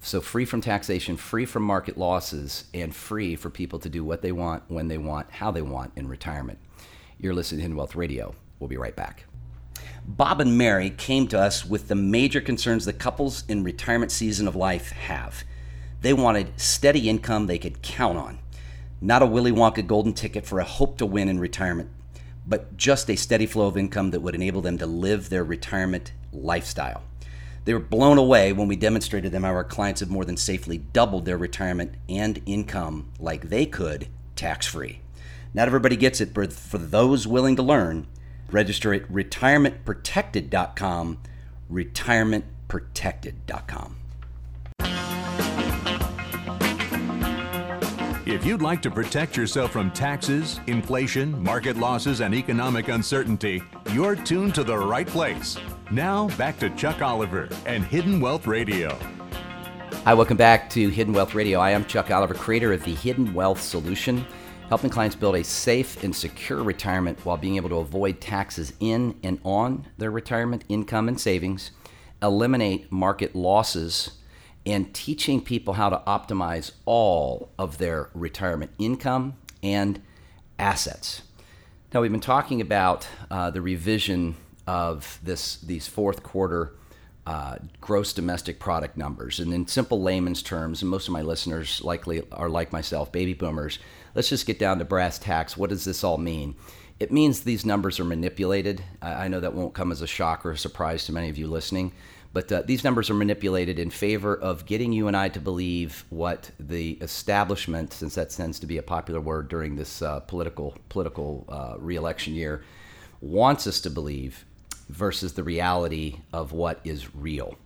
So, 0.00 0.20
free 0.20 0.44
from 0.44 0.60
taxation, 0.60 1.16
free 1.16 1.46
from 1.46 1.62
market 1.62 1.96
losses, 1.96 2.64
and 2.74 2.94
free 2.94 3.36
for 3.36 3.48
people 3.48 3.78
to 3.78 3.88
do 3.88 4.04
what 4.04 4.20
they 4.20 4.32
want, 4.32 4.64
when 4.68 4.88
they 4.88 4.98
want, 4.98 5.30
how 5.30 5.50
they 5.50 5.62
want 5.62 5.92
in 5.96 6.08
retirement. 6.08 6.58
You're 7.18 7.32
listening 7.32 7.60
to 7.60 7.62
Hidden 7.62 7.76
Wealth 7.76 7.94
Radio. 7.94 8.34
We'll 8.58 8.68
be 8.68 8.76
right 8.76 8.94
back. 8.94 9.24
Bob 10.06 10.40
and 10.40 10.58
Mary 10.58 10.90
came 10.90 11.26
to 11.28 11.40
us 11.40 11.64
with 11.64 11.88
the 11.88 11.94
major 11.94 12.40
concerns 12.40 12.84
that 12.84 12.98
couples 12.98 13.44
in 13.48 13.64
retirement 13.64 14.12
season 14.12 14.46
of 14.46 14.54
life 14.54 14.90
have. 14.92 15.44
They 16.02 16.12
wanted 16.12 16.60
steady 16.60 17.08
income 17.08 17.46
they 17.46 17.58
could 17.58 17.80
count 17.80 18.18
on, 18.18 18.38
not 19.04 19.22
a 19.22 19.26
Willy 19.26 19.52
Wonka 19.52 19.86
golden 19.86 20.14
ticket 20.14 20.46
for 20.46 20.58
a 20.60 20.64
hope 20.64 20.96
to 20.96 21.04
win 21.04 21.28
in 21.28 21.38
retirement, 21.38 21.90
but 22.46 22.74
just 22.78 23.10
a 23.10 23.16
steady 23.16 23.44
flow 23.44 23.66
of 23.66 23.76
income 23.76 24.12
that 24.12 24.20
would 24.20 24.34
enable 24.34 24.62
them 24.62 24.78
to 24.78 24.86
live 24.86 25.28
their 25.28 25.44
retirement 25.44 26.12
lifestyle. 26.32 27.02
They 27.66 27.74
were 27.74 27.80
blown 27.80 28.16
away 28.16 28.54
when 28.54 28.66
we 28.66 28.76
demonstrated 28.76 29.30
them 29.30 29.42
how 29.42 29.50
our 29.50 29.62
clients 29.62 30.00
have 30.00 30.08
more 30.08 30.24
than 30.24 30.38
safely 30.38 30.78
doubled 30.78 31.26
their 31.26 31.36
retirement 31.36 31.96
and 32.08 32.40
income 32.46 33.10
like 33.18 33.50
they 33.50 33.66
could 33.66 34.08
tax 34.36 34.66
free. 34.66 35.00
Not 35.52 35.68
everybody 35.68 35.96
gets 35.96 36.22
it, 36.22 36.32
but 36.32 36.50
for 36.52 36.78
those 36.78 37.26
willing 37.26 37.56
to 37.56 37.62
learn, 37.62 38.06
Register 38.50 38.94
at 38.94 39.06
retirementprotected.com, 39.10 41.18
retirementprotected.com. 41.70 43.96
If 48.34 48.44
you'd 48.44 48.62
like 48.62 48.82
to 48.82 48.90
protect 48.90 49.36
yourself 49.36 49.70
from 49.70 49.92
taxes, 49.92 50.58
inflation, 50.66 51.40
market 51.40 51.76
losses, 51.76 52.20
and 52.20 52.34
economic 52.34 52.88
uncertainty, 52.88 53.62
you're 53.92 54.16
tuned 54.16 54.56
to 54.56 54.64
the 54.64 54.76
right 54.76 55.06
place. 55.06 55.56
Now, 55.92 56.26
back 56.36 56.58
to 56.58 56.68
Chuck 56.70 57.00
Oliver 57.00 57.48
and 57.64 57.84
Hidden 57.84 58.20
Wealth 58.20 58.48
Radio. 58.48 58.98
Hi, 60.04 60.14
welcome 60.14 60.36
back 60.36 60.68
to 60.70 60.88
Hidden 60.88 61.14
Wealth 61.14 61.36
Radio. 61.36 61.60
I 61.60 61.70
am 61.70 61.84
Chuck 61.84 62.10
Oliver, 62.10 62.34
creator 62.34 62.72
of 62.72 62.82
the 62.82 62.96
Hidden 62.96 63.32
Wealth 63.34 63.60
Solution 63.60 64.26
helping 64.68 64.90
clients 64.90 65.14
build 65.14 65.36
a 65.36 65.44
safe 65.44 66.02
and 66.02 66.16
secure 66.16 66.64
retirement 66.64 67.24
while 67.24 67.36
being 67.36 67.54
able 67.54 67.68
to 67.68 67.76
avoid 67.76 68.20
taxes 68.20 68.72
in 68.80 69.14
and 69.22 69.38
on 69.44 69.86
their 69.96 70.10
retirement 70.10 70.64
income 70.68 71.06
and 71.06 71.20
savings, 71.20 71.70
eliminate 72.20 72.90
market 72.90 73.36
losses, 73.36 74.10
and 74.66 74.92
teaching 74.94 75.40
people 75.40 75.74
how 75.74 75.90
to 75.90 76.02
optimize 76.06 76.72
all 76.86 77.50
of 77.58 77.78
their 77.78 78.08
retirement 78.14 78.70
income 78.78 79.34
and 79.62 80.00
assets. 80.58 81.22
Now, 81.92 82.00
we've 82.00 82.12
been 82.12 82.20
talking 82.20 82.60
about 82.60 83.06
uh, 83.30 83.50
the 83.50 83.60
revision 83.60 84.36
of 84.66 85.20
this 85.22 85.56
these 85.58 85.86
fourth 85.86 86.22
quarter 86.22 86.72
uh, 87.26 87.56
gross 87.80 88.12
domestic 88.12 88.58
product 88.58 88.96
numbers. 88.96 89.40
And 89.40 89.52
in 89.52 89.66
simple 89.66 90.02
layman's 90.02 90.42
terms, 90.42 90.82
and 90.82 90.90
most 90.90 91.08
of 91.08 91.12
my 91.12 91.22
listeners 91.22 91.82
likely 91.82 92.22
are 92.32 92.50
like 92.50 92.72
myself, 92.72 93.10
baby 93.12 93.32
boomers, 93.32 93.78
let's 94.14 94.28
just 94.28 94.46
get 94.46 94.58
down 94.58 94.78
to 94.78 94.84
brass 94.84 95.18
tacks. 95.18 95.56
What 95.56 95.70
does 95.70 95.84
this 95.84 96.04
all 96.04 96.18
mean? 96.18 96.54
It 97.00 97.10
means 97.10 97.40
these 97.40 97.64
numbers 97.64 97.98
are 97.98 98.04
manipulated. 98.04 98.82
I, 99.00 99.24
I 99.24 99.28
know 99.28 99.40
that 99.40 99.54
won't 99.54 99.74
come 99.74 99.90
as 99.90 100.02
a 100.02 100.06
shock 100.06 100.44
or 100.44 100.52
a 100.52 100.58
surprise 100.58 101.06
to 101.06 101.12
many 101.12 101.30
of 101.30 101.38
you 101.38 101.46
listening, 101.46 101.92
but 102.34 102.50
uh, 102.50 102.62
these 102.62 102.82
numbers 102.82 103.08
are 103.10 103.14
manipulated 103.14 103.78
in 103.78 103.90
favor 103.90 104.34
of 104.36 104.66
getting 104.66 104.92
you 104.92 105.06
and 105.06 105.16
I 105.16 105.28
to 105.28 105.40
believe 105.40 106.04
what 106.10 106.50
the 106.58 106.98
establishment, 107.00 107.92
since 107.92 108.16
that 108.16 108.30
tends 108.30 108.58
to 108.58 108.66
be 108.66 108.76
a 108.76 108.82
popular 108.82 109.20
word 109.20 109.48
during 109.48 109.76
this 109.76 110.02
uh, 110.02 110.18
political 110.20 110.76
political 110.88 111.46
uh, 111.48 111.78
reelection 111.78 112.34
year, 112.34 112.64
wants 113.20 113.68
us 113.68 113.80
to 113.82 113.90
believe 113.90 114.44
versus 114.88 115.34
the 115.34 115.44
reality 115.44 116.16
of 116.32 116.50
what 116.50 116.80
is 116.82 117.14
real. 117.14 117.56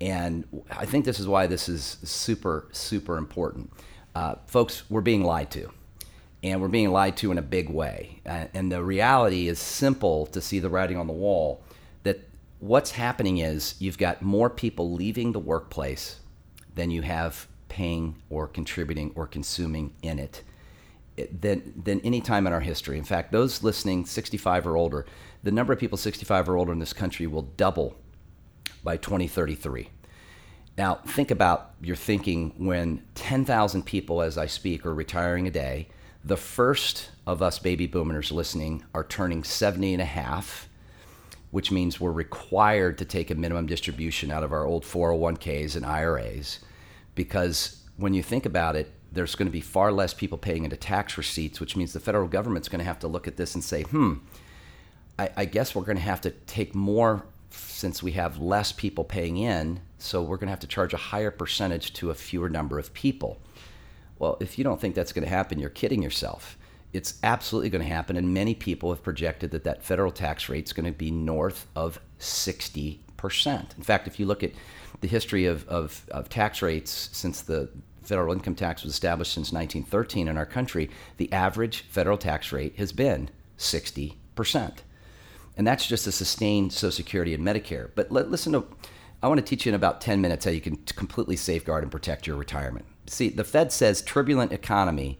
And 0.00 0.46
I 0.70 0.86
think 0.86 1.04
this 1.04 1.20
is 1.20 1.28
why 1.28 1.46
this 1.46 1.68
is 1.68 1.98
super, 2.02 2.66
super 2.72 3.18
important. 3.18 3.70
Uh, 4.14 4.36
folks, 4.46 4.88
we're 4.88 5.02
being 5.02 5.22
lied 5.22 5.50
to. 5.50 5.70
And 6.42 6.62
we're 6.62 6.68
being 6.68 6.92
lied 6.92 7.16
to 7.18 7.30
in 7.30 7.36
a 7.36 7.42
big 7.42 7.68
way. 7.68 8.22
and 8.24 8.72
the 8.72 8.82
reality 8.82 9.48
is 9.48 9.58
simple 9.58 10.24
to 10.26 10.40
see 10.40 10.60
the 10.60 10.70
writing 10.70 10.96
on 10.96 11.08
the 11.08 11.12
wall 11.12 11.62
what's 12.60 12.92
happening 12.92 13.38
is 13.38 13.74
you've 13.78 13.98
got 13.98 14.22
more 14.22 14.50
people 14.50 14.92
leaving 14.92 15.32
the 15.32 15.38
workplace 15.38 16.20
than 16.74 16.90
you 16.90 17.02
have 17.02 17.46
paying 17.68 18.16
or 18.30 18.48
contributing 18.48 19.12
or 19.14 19.26
consuming 19.26 19.92
in 20.02 20.18
it 20.18 20.42
than, 21.40 21.72
than 21.84 22.00
any 22.00 22.20
time 22.20 22.46
in 22.46 22.52
our 22.52 22.60
history. 22.60 22.98
In 22.98 23.04
fact, 23.04 23.32
those 23.32 23.62
listening 23.62 24.04
65 24.04 24.66
or 24.66 24.76
older, 24.76 25.06
the 25.42 25.50
number 25.50 25.72
of 25.72 25.78
people 25.78 25.98
65 25.98 26.48
or 26.48 26.56
older 26.56 26.72
in 26.72 26.78
this 26.78 26.92
country 26.92 27.26
will 27.26 27.42
double 27.42 27.96
by 28.82 28.96
2033. 28.96 29.90
Now, 30.76 30.96
think 31.06 31.30
about 31.30 31.72
your 31.80 31.96
thinking 31.96 32.54
when 32.56 33.02
10,000 33.16 33.84
people, 33.84 34.22
as 34.22 34.38
I 34.38 34.46
speak, 34.46 34.86
are 34.86 34.94
retiring 34.94 35.46
a 35.48 35.50
day. 35.50 35.88
The 36.24 36.36
first 36.36 37.10
of 37.26 37.42
us 37.42 37.58
baby 37.58 37.86
boomers 37.86 38.30
listening 38.30 38.84
are 38.94 39.04
turning 39.04 39.42
70 39.42 39.94
and 39.94 40.02
a 40.02 40.06
half, 40.06 40.67
which 41.50 41.70
means 41.70 42.00
we're 42.00 42.12
required 42.12 42.98
to 42.98 43.04
take 43.04 43.30
a 43.30 43.34
minimum 43.34 43.66
distribution 43.66 44.30
out 44.30 44.42
of 44.42 44.52
our 44.52 44.64
old 44.64 44.84
401ks 44.84 45.76
and 45.76 45.86
IRAs. 45.86 46.60
Because 47.14 47.82
when 47.96 48.14
you 48.14 48.22
think 48.22 48.46
about 48.46 48.76
it, 48.76 48.92
there's 49.10 49.34
going 49.34 49.46
to 49.46 49.52
be 49.52 49.60
far 49.60 49.90
less 49.90 50.12
people 50.12 50.36
paying 50.36 50.64
into 50.64 50.76
tax 50.76 51.16
receipts, 51.16 51.60
which 51.60 51.76
means 51.76 51.92
the 51.92 52.00
federal 52.00 52.28
government's 52.28 52.68
going 52.68 52.80
to 52.80 52.84
have 52.84 52.98
to 52.98 53.08
look 53.08 53.26
at 53.26 53.36
this 53.36 53.54
and 53.54 53.64
say, 53.64 53.82
hmm, 53.82 54.14
I, 55.18 55.30
I 55.36 55.44
guess 55.46 55.74
we're 55.74 55.84
going 55.84 55.96
to 55.96 56.02
have 56.02 56.20
to 56.22 56.30
take 56.30 56.74
more 56.74 57.24
since 57.50 58.02
we 58.02 58.12
have 58.12 58.38
less 58.38 58.72
people 58.72 59.04
paying 59.04 59.38
in, 59.38 59.80
so 59.98 60.22
we're 60.22 60.36
going 60.36 60.48
to 60.48 60.52
have 60.52 60.60
to 60.60 60.66
charge 60.66 60.92
a 60.92 60.98
higher 60.98 61.30
percentage 61.30 61.94
to 61.94 62.10
a 62.10 62.14
fewer 62.14 62.50
number 62.50 62.78
of 62.78 62.92
people. 62.92 63.40
Well, 64.18 64.36
if 64.40 64.58
you 64.58 64.64
don't 64.64 64.80
think 64.80 64.94
that's 64.94 65.12
going 65.12 65.24
to 65.24 65.30
happen, 65.30 65.58
you're 65.58 65.70
kidding 65.70 66.02
yourself. 66.02 66.57
It's 66.92 67.14
absolutely 67.22 67.70
going 67.70 67.82
to 67.84 67.92
happen, 67.92 68.16
and 68.16 68.32
many 68.32 68.54
people 68.54 68.90
have 68.90 69.02
projected 69.02 69.50
that 69.50 69.64
that 69.64 69.84
federal 69.84 70.10
tax 70.10 70.48
rate 70.48 70.66
is 70.66 70.72
going 70.72 70.86
to 70.86 70.92
be 70.92 71.10
north 71.10 71.66
of 71.76 72.00
60%. 72.18 72.98
In 73.76 73.82
fact, 73.82 74.06
if 74.06 74.18
you 74.18 74.26
look 74.26 74.42
at 74.42 74.52
the 75.00 75.08
history 75.08 75.44
of, 75.44 75.68
of, 75.68 76.04
of 76.10 76.28
tax 76.28 76.62
rates 76.62 77.10
since 77.12 77.42
the 77.42 77.68
federal 78.02 78.32
income 78.32 78.54
tax 78.54 78.82
was 78.82 78.92
established 78.92 79.32
since 79.32 79.52
1913 79.52 80.28
in 80.28 80.38
our 80.38 80.46
country, 80.46 80.88
the 81.18 81.30
average 81.32 81.82
federal 81.82 82.16
tax 82.16 82.52
rate 82.52 82.76
has 82.76 82.90
been 82.90 83.28
60%. 83.58 84.16
And 85.56 85.66
that's 85.66 85.86
just 85.86 86.06
a 86.06 86.12
sustained 86.12 86.72
Social 86.72 86.92
Security 86.92 87.34
and 87.34 87.44
Medicare. 87.44 87.90
But 87.94 88.10
let, 88.10 88.30
listen 88.30 88.52
to, 88.52 88.64
I 89.22 89.28
want 89.28 89.38
to 89.38 89.44
teach 89.44 89.66
you 89.66 89.70
in 89.70 89.74
about 89.74 90.00
10 90.00 90.20
minutes 90.20 90.44
how 90.44 90.52
you 90.52 90.60
can 90.60 90.76
completely 90.76 91.36
safeguard 91.36 91.82
and 91.82 91.92
protect 91.92 92.26
your 92.26 92.36
retirement. 92.36 92.86
See, 93.06 93.28
the 93.28 93.44
Fed 93.44 93.72
says 93.72 94.00
turbulent 94.00 94.52
economy 94.52 95.18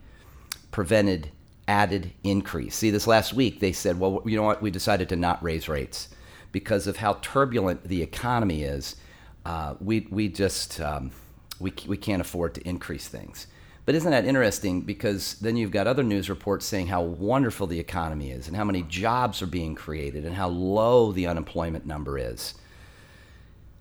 prevented 0.70 1.30
added 1.68 2.12
increase. 2.25 2.75
See, 2.75 2.90
this 2.90 3.06
last 3.06 3.34
week 3.34 3.60
they 3.60 3.72
said, 3.72 4.00
well, 4.00 4.22
you 4.25 4.37
know 4.37 4.42
what, 4.42 4.62
we 4.62 4.70
decided 4.70 5.08
to 5.10 5.16
not 5.16 5.42
raise 5.42 5.68
rates 5.68 6.08
because 6.50 6.87
of 6.87 6.96
how 6.96 7.14
turbulent 7.22 7.84
the 7.84 8.02
economy 8.02 8.64
is. 8.64 8.96
Uh, 9.44 9.75
we, 9.80 10.08
we 10.10 10.28
just, 10.28 10.80
um, 10.80 11.12
we, 11.60 11.72
we 11.87 11.96
can't 11.96 12.20
afford 12.20 12.54
to 12.54 12.66
increase 12.66 13.06
things. 13.06 13.46
But 13.88 13.94
isn't 13.94 14.10
that 14.10 14.26
interesting? 14.26 14.82
Because 14.82 15.34
then 15.40 15.56
you've 15.56 15.70
got 15.70 15.87
other 15.87 16.02
news 16.02 16.28
reports 16.28 16.66
saying 16.66 16.88
how 16.88 17.00
wonderful 17.00 17.66
the 17.66 17.80
economy 17.80 18.30
is 18.30 18.46
and 18.46 18.54
how 18.54 18.64
many 18.64 18.82
jobs 18.82 19.40
are 19.40 19.46
being 19.46 19.75
created 19.75 20.26
and 20.26 20.34
how 20.34 20.48
low 20.48 21.10
the 21.10 21.26
unemployment 21.26 21.87
number 21.87 22.18
is. 22.18 22.54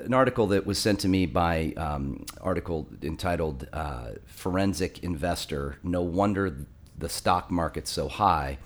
An 0.04 0.12
article 0.14 0.48
that 0.48 0.66
was 0.66 0.78
sent 0.78 0.98
to 1.00 1.08
me 1.08 1.26
by 1.26 1.72
um, 1.76 2.24
article 2.40 2.88
entitled 3.02 3.68
uh, 3.72 4.10
"Forensic 4.24 5.00
Investor." 5.04 5.78
No 5.82 6.02
wonder 6.02 6.66
the 6.98 7.08
stock 7.08 7.50
market 7.50 7.86
so 7.88 8.08
high. 8.08 8.58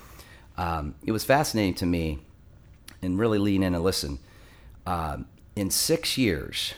Um, 0.56 0.94
it 1.04 1.12
was 1.12 1.25
fascinating 1.25 1.75
to 1.75 1.87
me, 1.87 2.18
and 3.02 3.18
really 3.18 3.38
lean 3.38 3.62
in 3.62 3.75
and 3.75 3.82
listen. 3.82 4.18
Um, 4.87 5.26
in 5.56 5.70
six 5.70 6.18
years, 6.18 6.75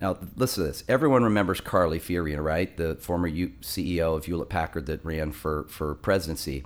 now, 0.00 0.18
listen 0.36 0.62
to 0.62 0.68
this. 0.68 0.84
Everyone 0.88 1.24
remembers 1.24 1.60
Carly 1.60 1.98
Fiorina, 1.98 2.44
right? 2.44 2.76
The 2.76 2.96
former 2.96 3.28
U- 3.28 3.54
CEO 3.62 4.14
of 4.14 4.26
Hewlett 4.26 4.50
Packard 4.50 4.86
that 4.86 5.02
ran 5.04 5.32
for, 5.32 5.64
for 5.68 5.94
presidency. 5.94 6.64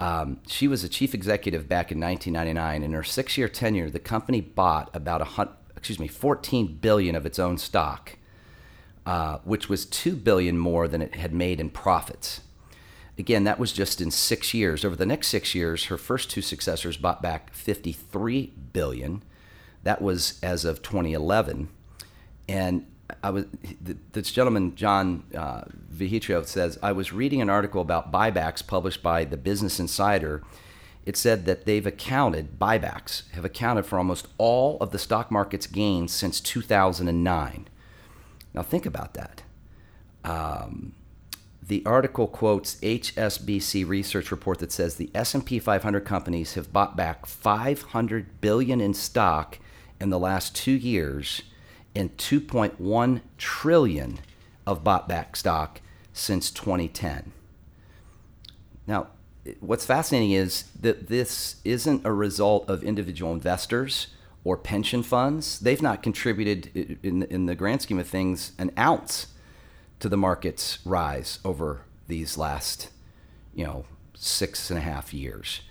Um, 0.00 0.40
she 0.46 0.66
was 0.66 0.82
a 0.82 0.88
chief 0.88 1.14
executive 1.14 1.68
back 1.68 1.92
in 1.92 2.00
1999. 2.00 2.82
In 2.82 2.92
her 2.92 3.04
six 3.04 3.36
year 3.36 3.48
tenure, 3.48 3.90
the 3.90 3.98
company 3.98 4.40
bought 4.40 4.90
about 4.94 5.20
a 5.20 5.24
hundred, 5.24 5.54
excuse 5.76 5.98
me, 5.98 6.08
14 6.08 6.78
billion 6.80 7.14
of 7.14 7.26
its 7.26 7.38
own 7.38 7.58
stock, 7.58 8.16
uh, 9.04 9.38
which 9.44 9.68
was 9.68 9.84
2 9.84 10.16
billion 10.16 10.56
more 10.56 10.88
than 10.88 11.02
it 11.02 11.14
had 11.14 11.34
made 11.34 11.60
in 11.60 11.68
profits. 11.68 12.40
Again, 13.18 13.44
that 13.44 13.58
was 13.58 13.72
just 13.72 14.00
in 14.00 14.10
six 14.10 14.54
years. 14.54 14.84
Over 14.84 14.96
the 14.96 15.06
next 15.06 15.28
six 15.28 15.54
years, 15.54 15.84
her 15.86 15.98
first 15.98 16.30
two 16.30 16.42
successors 16.42 16.96
bought 16.96 17.20
back 17.20 17.52
53 17.52 18.52
billion. 18.72 19.22
That 19.82 20.00
was 20.00 20.38
as 20.42 20.64
of 20.64 20.82
2011 20.82 21.68
and 22.48 22.86
I 23.22 23.30
was 23.30 23.46
this 24.12 24.30
gentleman 24.30 24.74
John 24.74 25.24
uh, 25.36 25.62
Vigitrio 25.92 26.46
says 26.46 26.78
I 26.82 26.92
was 26.92 27.12
reading 27.12 27.42
an 27.42 27.50
article 27.50 27.80
about 27.80 28.12
buybacks 28.12 28.66
published 28.66 29.02
by 29.02 29.24
the 29.24 29.36
Business 29.36 29.78
Insider. 29.80 30.42
It 31.04 31.16
said 31.16 31.46
that 31.46 31.64
they've 31.64 31.86
accounted 31.86 32.58
buybacks 32.58 33.28
have 33.32 33.44
accounted 33.44 33.86
for 33.86 33.98
almost 33.98 34.28
all 34.38 34.78
of 34.78 34.92
the 34.92 34.98
stock 34.98 35.30
market's 35.30 35.66
gains 35.66 36.12
since 36.12 36.40
2009. 36.40 37.68
Now 38.54 38.62
think 38.62 38.86
about 38.86 39.14
that. 39.14 39.42
Um, 40.24 40.94
the 41.62 41.84
article 41.86 42.26
quotes 42.26 42.74
HSBC 42.76 43.86
research 43.86 44.30
report 44.30 44.58
that 44.58 44.72
says 44.72 44.96
the 44.96 45.10
S&P 45.14 45.58
500 45.60 46.04
companies 46.04 46.54
have 46.54 46.72
bought 46.72 46.96
back 46.96 47.24
500 47.24 48.40
billion 48.40 48.80
in 48.80 48.94
stock 48.94 49.58
in 50.00 50.10
the 50.10 50.18
last 50.18 50.56
2 50.56 50.72
years 50.72 51.42
and 51.94 52.16
2.1 52.16 53.20
trillion 53.38 54.18
of 54.66 54.82
bought 54.82 55.08
back 55.08 55.36
stock 55.36 55.80
since 56.12 56.50
2010. 56.50 57.32
Now, 58.86 59.08
what's 59.60 59.86
fascinating 59.86 60.32
is 60.32 60.64
that 60.80 61.08
this 61.08 61.56
isn't 61.64 62.04
a 62.04 62.12
result 62.12 62.68
of 62.68 62.82
individual 62.82 63.32
investors 63.32 64.08
or 64.44 64.56
pension 64.56 65.02
funds. 65.04 65.60
They've 65.60 65.82
not 65.82 66.02
contributed, 66.02 66.98
in, 67.04 67.22
in 67.24 67.46
the 67.46 67.54
grand 67.54 67.82
scheme 67.82 68.00
of 68.00 68.08
things, 68.08 68.52
an 68.58 68.72
ounce 68.76 69.28
to 70.02 70.08
the 70.08 70.16
market's 70.16 70.80
rise 70.84 71.38
over 71.44 71.82
these 72.08 72.36
last, 72.36 72.90
you 73.54 73.64
know, 73.64 73.84
six 74.14 74.68
and 74.68 74.76
a 74.76 74.82
half 74.82 75.14
years. 75.14 75.62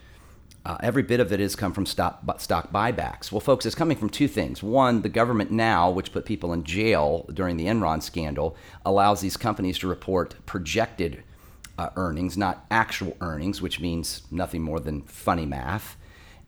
Uh, 0.66 0.78
every 0.82 1.04
bit 1.04 1.20
of 1.20 1.34
it 1.34 1.42
has 1.42 1.54
come 1.54 1.74
from 1.74 1.86
stock, 1.86 2.24
stock 2.40 2.72
buybacks. 2.72 3.30
Well, 3.30 3.42
folks, 3.42 3.66
it's 3.66 3.76
coming 3.76 3.98
from 3.98 4.10
two 4.10 4.30
things. 4.30 4.64
One, 4.64 5.02
the 5.02 5.10
government 5.10 5.52
now, 5.52 5.90
which 5.92 6.14
put 6.14 6.24
people 6.24 6.54
in 6.54 6.64
jail 6.64 7.26
during 7.34 7.58
the 7.58 7.66
Enron 7.66 8.02
scandal, 8.02 8.56
allows 8.86 9.20
these 9.20 9.36
companies 9.36 9.78
to 9.80 9.88
report 9.88 10.36
projected 10.46 11.24
uh, 11.78 11.90
earnings, 11.98 12.38
not 12.38 12.66
actual 12.72 13.18
earnings, 13.20 13.62
which 13.62 13.82
means 13.82 14.22
nothing 14.32 14.62
more 14.62 14.80
than 14.80 15.02
funny 15.02 15.46
math. 15.46 15.98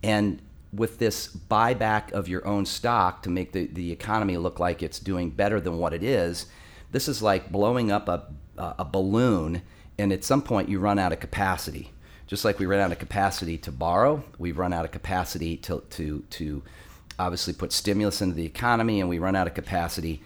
And 0.02 0.42
with 0.72 1.00
this 1.00 1.28
buyback 1.28 2.14
of 2.14 2.30
your 2.30 2.48
own 2.48 2.66
stock 2.66 3.24
to 3.24 3.30
make 3.30 3.52
the, 3.52 3.68
the 3.68 3.92
economy 3.92 4.38
look 4.38 4.58
like 4.58 4.82
it's 4.82 5.00
doing 5.00 5.32
better 5.32 5.60
than 5.60 5.80
what 5.80 5.94
it 5.94 6.02
is, 6.04 6.46
this 6.94 7.10
is 7.10 7.22
like 7.22 7.52
blowing 7.52 7.92
up 7.92 8.08
a, 8.08 8.24
a 8.58 8.86
balloon, 8.86 9.62
and 9.98 10.14
at 10.14 10.24
some 10.24 10.42
point 10.42 10.70
you 10.70 10.80
run 10.80 10.98
out 10.98 11.12
of 11.12 11.20
capacity 11.20 11.92
just 12.28 12.46
like 12.46 12.58
we 12.60 12.66
ran 12.66 12.80
out 12.80 12.92
of 12.92 13.00
capacity 13.00 13.58
to 13.60 13.72
borrow, 13.72 14.24
we've 14.38 14.58
run 14.58 14.74
out 14.74 14.86
of 14.86 14.92
capacity 14.92 15.58
to, 15.58 15.84
to, 15.92 16.24
to 16.30 16.64
obviously 17.20 17.54
put 17.54 17.72
stimulus 17.72 18.22
into 18.22 18.36
the 18.36 18.46
economy, 18.46 19.00
and 19.00 19.10
we 19.10 19.20
run 19.20 19.36
out 19.36 19.46
of 19.46 19.54
capacity 19.54 20.22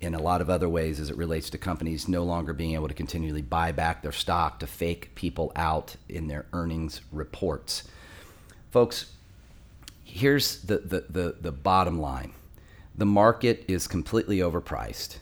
in 0.00 0.14
a 0.14 0.22
lot 0.22 0.40
of 0.40 0.48
other 0.48 0.68
ways 0.68 0.98
as 0.98 1.10
it 1.10 1.16
relates 1.16 1.50
to 1.50 1.58
companies 1.58 2.08
no 2.08 2.22
longer 2.22 2.54
being 2.54 2.72
able 2.72 2.88
to 2.88 2.94
continually 2.94 3.42
buy 3.42 3.72
back 3.72 4.02
their 4.02 4.12
stock 4.12 4.58
to 4.58 4.66
fake 4.66 5.14
people 5.14 5.52
out 5.54 5.96
in 6.08 6.28
their 6.28 6.46
earnings 6.54 7.02
reports. 7.12 7.82
Folks, 8.70 9.12
here's 10.02 10.62
the, 10.62 10.78
the, 10.78 11.04
the, 11.10 11.36
the 11.40 11.52
bottom 11.52 12.00
line 12.00 12.32
the 12.96 13.06
market 13.06 13.64
is 13.68 13.86
completely 13.86 14.38
overpriced. 14.38 15.18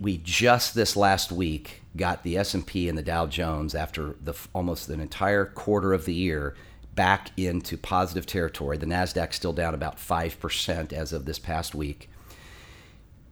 We 0.00 0.18
just 0.18 0.74
this 0.74 0.96
last 0.96 1.32
week 1.32 1.82
got 1.96 2.22
the 2.22 2.36
S&P 2.38 2.88
and 2.88 2.96
the 2.96 3.02
Dow 3.02 3.26
Jones 3.26 3.74
after 3.74 4.16
the 4.22 4.34
almost 4.54 4.88
an 4.88 5.00
entire 5.00 5.44
quarter 5.44 5.92
of 5.92 6.04
the 6.04 6.14
year 6.14 6.54
back 6.94 7.30
into 7.36 7.76
positive 7.76 8.26
territory. 8.26 8.76
The 8.76 8.86
Nasdaq 8.86 9.32
still 9.32 9.52
down 9.52 9.74
about 9.74 9.96
5% 9.96 10.92
as 10.92 11.12
of 11.12 11.24
this 11.24 11.38
past 11.38 11.74
week. 11.74 12.08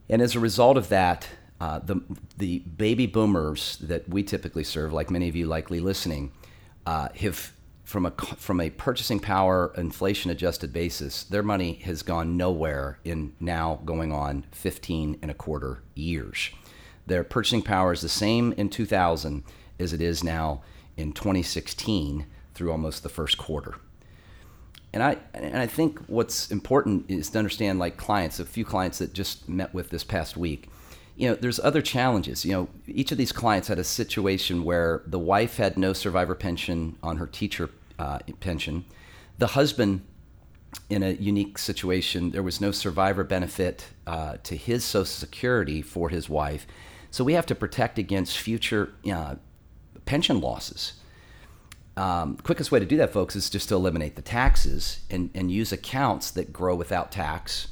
And 0.09 0.21
as 0.21 0.35
a 0.35 0.41
result 0.41 0.77
of 0.77 0.89
that, 0.89 1.29
uh, 1.61 1.79
the 1.79 2.01
the 2.39 2.61
baby 2.61 3.07
boomers 3.07 3.77
that 3.83 4.09
we 4.09 4.23
typically 4.23 4.65
serve, 4.65 4.93
like 4.93 5.11
many 5.11 5.29
of 5.29 5.37
you 5.37 5.47
likely 5.47 5.79
listening, 5.79 6.33
uh, 6.87 7.09
have 7.17 7.53
from 7.91 8.07
a 8.07 8.13
from 8.13 8.61
a 8.61 8.71
purchasing 8.71 9.19
power 9.19 9.73
inflation 9.77 10.31
adjusted 10.31 10.73
basis, 10.73 11.25
their 11.25 11.43
money 11.43 11.73
has 11.85 12.03
gone 12.03 12.37
nowhere 12.37 13.01
in 13.05 13.35
now 13.41 13.81
going 13.85 14.13
on 14.13 14.45
15 14.53 15.19
and 15.21 15.29
a 15.29 15.35
quarter 15.35 15.83
years. 15.97 16.51
Their 17.09 17.25
purchasing 17.25 17.63
power 17.63 17.93
is 17.93 18.01
the 18.01 18.09
same 18.09 18.53
in 18.53 18.71
2000 18.71 19.43
as 19.81 19.93
it 19.93 20.01
is 20.01 20.23
now 20.23 20.63
in 20.97 21.13
2016 21.13 22.27
through 22.55 22.71
almost 22.71 23.03
the 23.03 23.09
first 23.09 23.37
quarter. 23.37 23.75
And 24.93 25.03
I 25.03 25.17
and 25.35 25.59
I 25.59 25.67
think 25.67 25.99
what's 26.07 26.49
important 26.49 27.11
is 27.11 27.29
to 27.31 27.39
understand 27.39 27.81
like 27.81 27.97
clients, 27.97 28.39
a 28.39 28.45
few 28.45 28.65
clients 28.65 28.99
that 28.99 29.13
just 29.13 29.49
met 29.49 29.75
with 29.75 29.91
this 29.91 30.05
past 30.05 30.37
week. 30.37 30.69
You 31.17 31.31
know, 31.31 31.35
there's 31.35 31.59
other 31.59 31.83
challenges. 31.83 32.45
You 32.45 32.53
know, 32.53 32.69
each 32.87 33.11
of 33.11 33.19
these 33.19 33.33
clients 33.33 33.67
had 33.67 33.81
a 33.81 33.85
situation 33.85 34.63
where 34.63 35.03
the 35.07 35.19
wife 35.19 35.57
had 35.57 35.77
no 35.77 35.93
survivor 35.93 36.37
pension 36.37 36.97
on 37.03 37.17
her 37.17 37.27
teacher 37.27 37.69
uh, 38.01 38.19
pension. 38.41 38.85
The 39.39 39.49
husband 39.59 39.93
in 40.89 41.03
a 41.03 41.13
unique 41.13 41.59
situation. 41.59 42.31
There 42.31 42.43
was 42.43 42.61
no 42.61 42.71
survivor 42.71 43.25
benefit 43.25 43.89
uh, 44.07 44.37
to 44.45 44.55
his 44.57 44.85
Social 44.85 45.05
Security 45.05 45.83
for 45.83 46.09
his 46.09 46.29
wife. 46.29 46.67
So 47.11 47.25
we 47.25 47.35
have 47.35 47.47
to 47.47 47.55
protect 47.55 47.99
against 47.99 48.39
future 48.39 48.93
uh, 49.13 49.35
pension 50.05 50.41
losses. 50.41 50.95
Um, 51.97 52.37
quickest 52.37 52.71
way 52.73 52.79
to 52.79 52.87
do 52.87 52.97
that, 52.99 53.13
folks, 53.13 53.35
is 53.37 53.51
just 53.51 53.69
to 53.69 53.75
eliminate 53.75 54.15
the 54.17 54.23
taxes 54.23 55.01
and, 55.11 55.31
and 55.35 55.51
use 55.51 55.73
accounts 55.73 56.31
that 56.33 56.53
grow 56.53 56.75
without 56.77 57.11
tax 57.11 57.69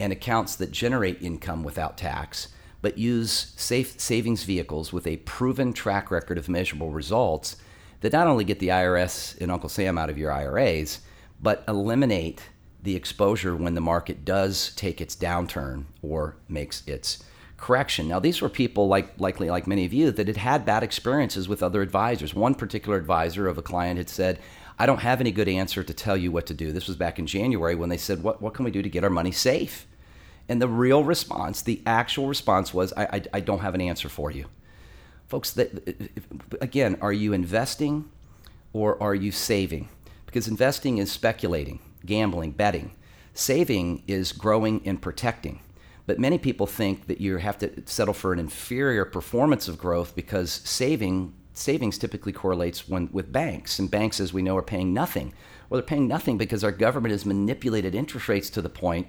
and 0.00 0.12
accounts 0.12 0.56
that 0.56 0.72
generate 0.72 1.22
income 1.22 1.62
without 1.62 1.96
tax. 1.96 2.48
but 2.82 2.98
use 2.98 3.54
safe 3.56 3.98
savings 3.98 4.42
vehicles 4.42 4.92
with 4.92 5.06
a 5.06 5.16
proven 5.18 5.72
track 5.72 6.10
record 6.10 6.36
of 6.36 6.48
measurable 6.48 6.90
results 6.90 7.56
that 8.02 8.12
not 8.12 8.26
only 8.26 8.44
get 8.44 8.58
the 8.58 8.68
IRS 8.68 9.40
and 9.40 9.50
Uncle 9.50 9.68
Sam 9.68 9.96
out 9.96 10.10
of 10.10 10.18
your 10.18 10.30
IRAs, 10.30 11.00
but 11.40 11.64
eliminate 11.66 12.42
the 12.82 12.96
exposure 12.96 13.56
when 13.56 13.74
the 13.74 13.80
market 13.80 14.24
does 14.24 14.74
take 14.74 15.00
its 15.00 15.16
downturn 15.16 15.84
or 16.02 16.36
makes 16.48 16.86
its 16.86 17.22
correction. 17.56 18.08
Now, 18.08 18.18
these 18.18 18.42
were 18.42 18.48
people 18.48 18.88
like 18.88 19.18
likely 19.20 19.48
like 19.48 19.68
many 19.68 19.84
of 19.84 19.92
you 19.92 20.10
that 20.10 20.26
had 20.26 20.36
had 20.36 20.66
bad 20.66 20.82
experiences 20.82 21.48
with 21.48 21.62
other 21.62 21.80
advisors. 21.80 22.34
One 22.34 22.56
particular 22.56 22.98
advisor 22.98 23.46
of 23.46 23.56
a 23.56 23.62
client 23.62 23.98
had 23.98 24.08
said, 24.08 24.40
"I 24.80 24.86
don't 24.86 24.98
have 24.98 25.20
any 25.20 25.30
good 25.30 25.48
answer 25.48 25.84
to 25.84 25.94
tell 25.94 26.16
you 26.16 26.32
what 26.32 26.46
to 26.46 26.54
do." 26.54 26.72
This 26.72 26.88
was 26.88 26.96
back 26.96 27.20
in 27.20 27.26
January 27.26 27.76
when 27.76 27.88
they 27.88 27.96
said, 27.96 28.24
"What 28.24 28.42
what 28.42 28.54
can 28.54 28.64
we 28.64 28.72
do 28.72 28.82
to 28.82 28.88
get 28.88 29.04
our 29.04 29.10
money 29.10 29.30
safe?" 29.30 29.86
And 30.48 30.60
the 30.60 30.66
real 30.66 31.04
response, 31.04 31.62
the 31.62 31.80
actual 31.86 32.26
response 32.26 32.74
was, 32.74 32.92
"I 32.96 33.04
I, 33.04 33.22
I 33.34 33.40
don't 33.40 33.60
have 33.60 33.76
an 33.76 33.80
answer 33.80 34.08
for 34.08 34.32
you." 34.32 34.46
Folks, 35.32 35.52
that 35.52 35.96
again, 36.60 36.98
are 37.00 37.10
you 37.10 37.32
investing 37.32 38.04
or 38.74 39.02
are 39.02 39.14
you 39.14 39.32
saving? 39.32 39.88
Because 40.26 40.46
investing 40.46 40.98
is 40.98 41.10
speculating, 41.10 41.78
gambling, 42.04 42.50
betting. 42.50 42.90
Saving 43.32 44.02
is 44.06 44.30
growing 44.30 44.82
and 44.84 45.00
protecting. 45.00 45.60
But 46.04 46.18
many 46.18 46.36
people 46.36 46.66
think 46.66 47.06
that 47.06 47.18
you 47.22 47.38
have 47.38 47.56
to 47.60 47.82
settle 47.86 48.12
for 48.12 48.34
an 48.34 48.38
inferior 48.40 49.06
performance 49.06 49.68
of 49.68 49.78
growth 49.78 50.14
because 50.14 50.50
saving 50.64 51.32
savings 51.54 51.96
typically 51.96 52.32
correlates 52.34 52.86
when, 52.86 53.08
with 53.10 53.32
banks, 53.32 53.78
and 53.78 53.90
banks, 53.90 54.20
as 54.20 54.34
we 54.34 54.42
know, 54.42 54.58
are 54.58 54.62
paying 54.62 54.92
nothing. 54.92 55.32
Well, 55.70 55.80
they're 55.80 55.88
paying 55.88 56.08
nothing 56.08 56.36
because 56.36 56.62
our 56.62 56.72
government 56.72 57.12
has 57.12 57.24
manipulated 57.24 57.94
interest 57.94 58.28
rates 58.28 58.50
to 58.50 58.60
the 58.60 58.68
point 58.68 59.06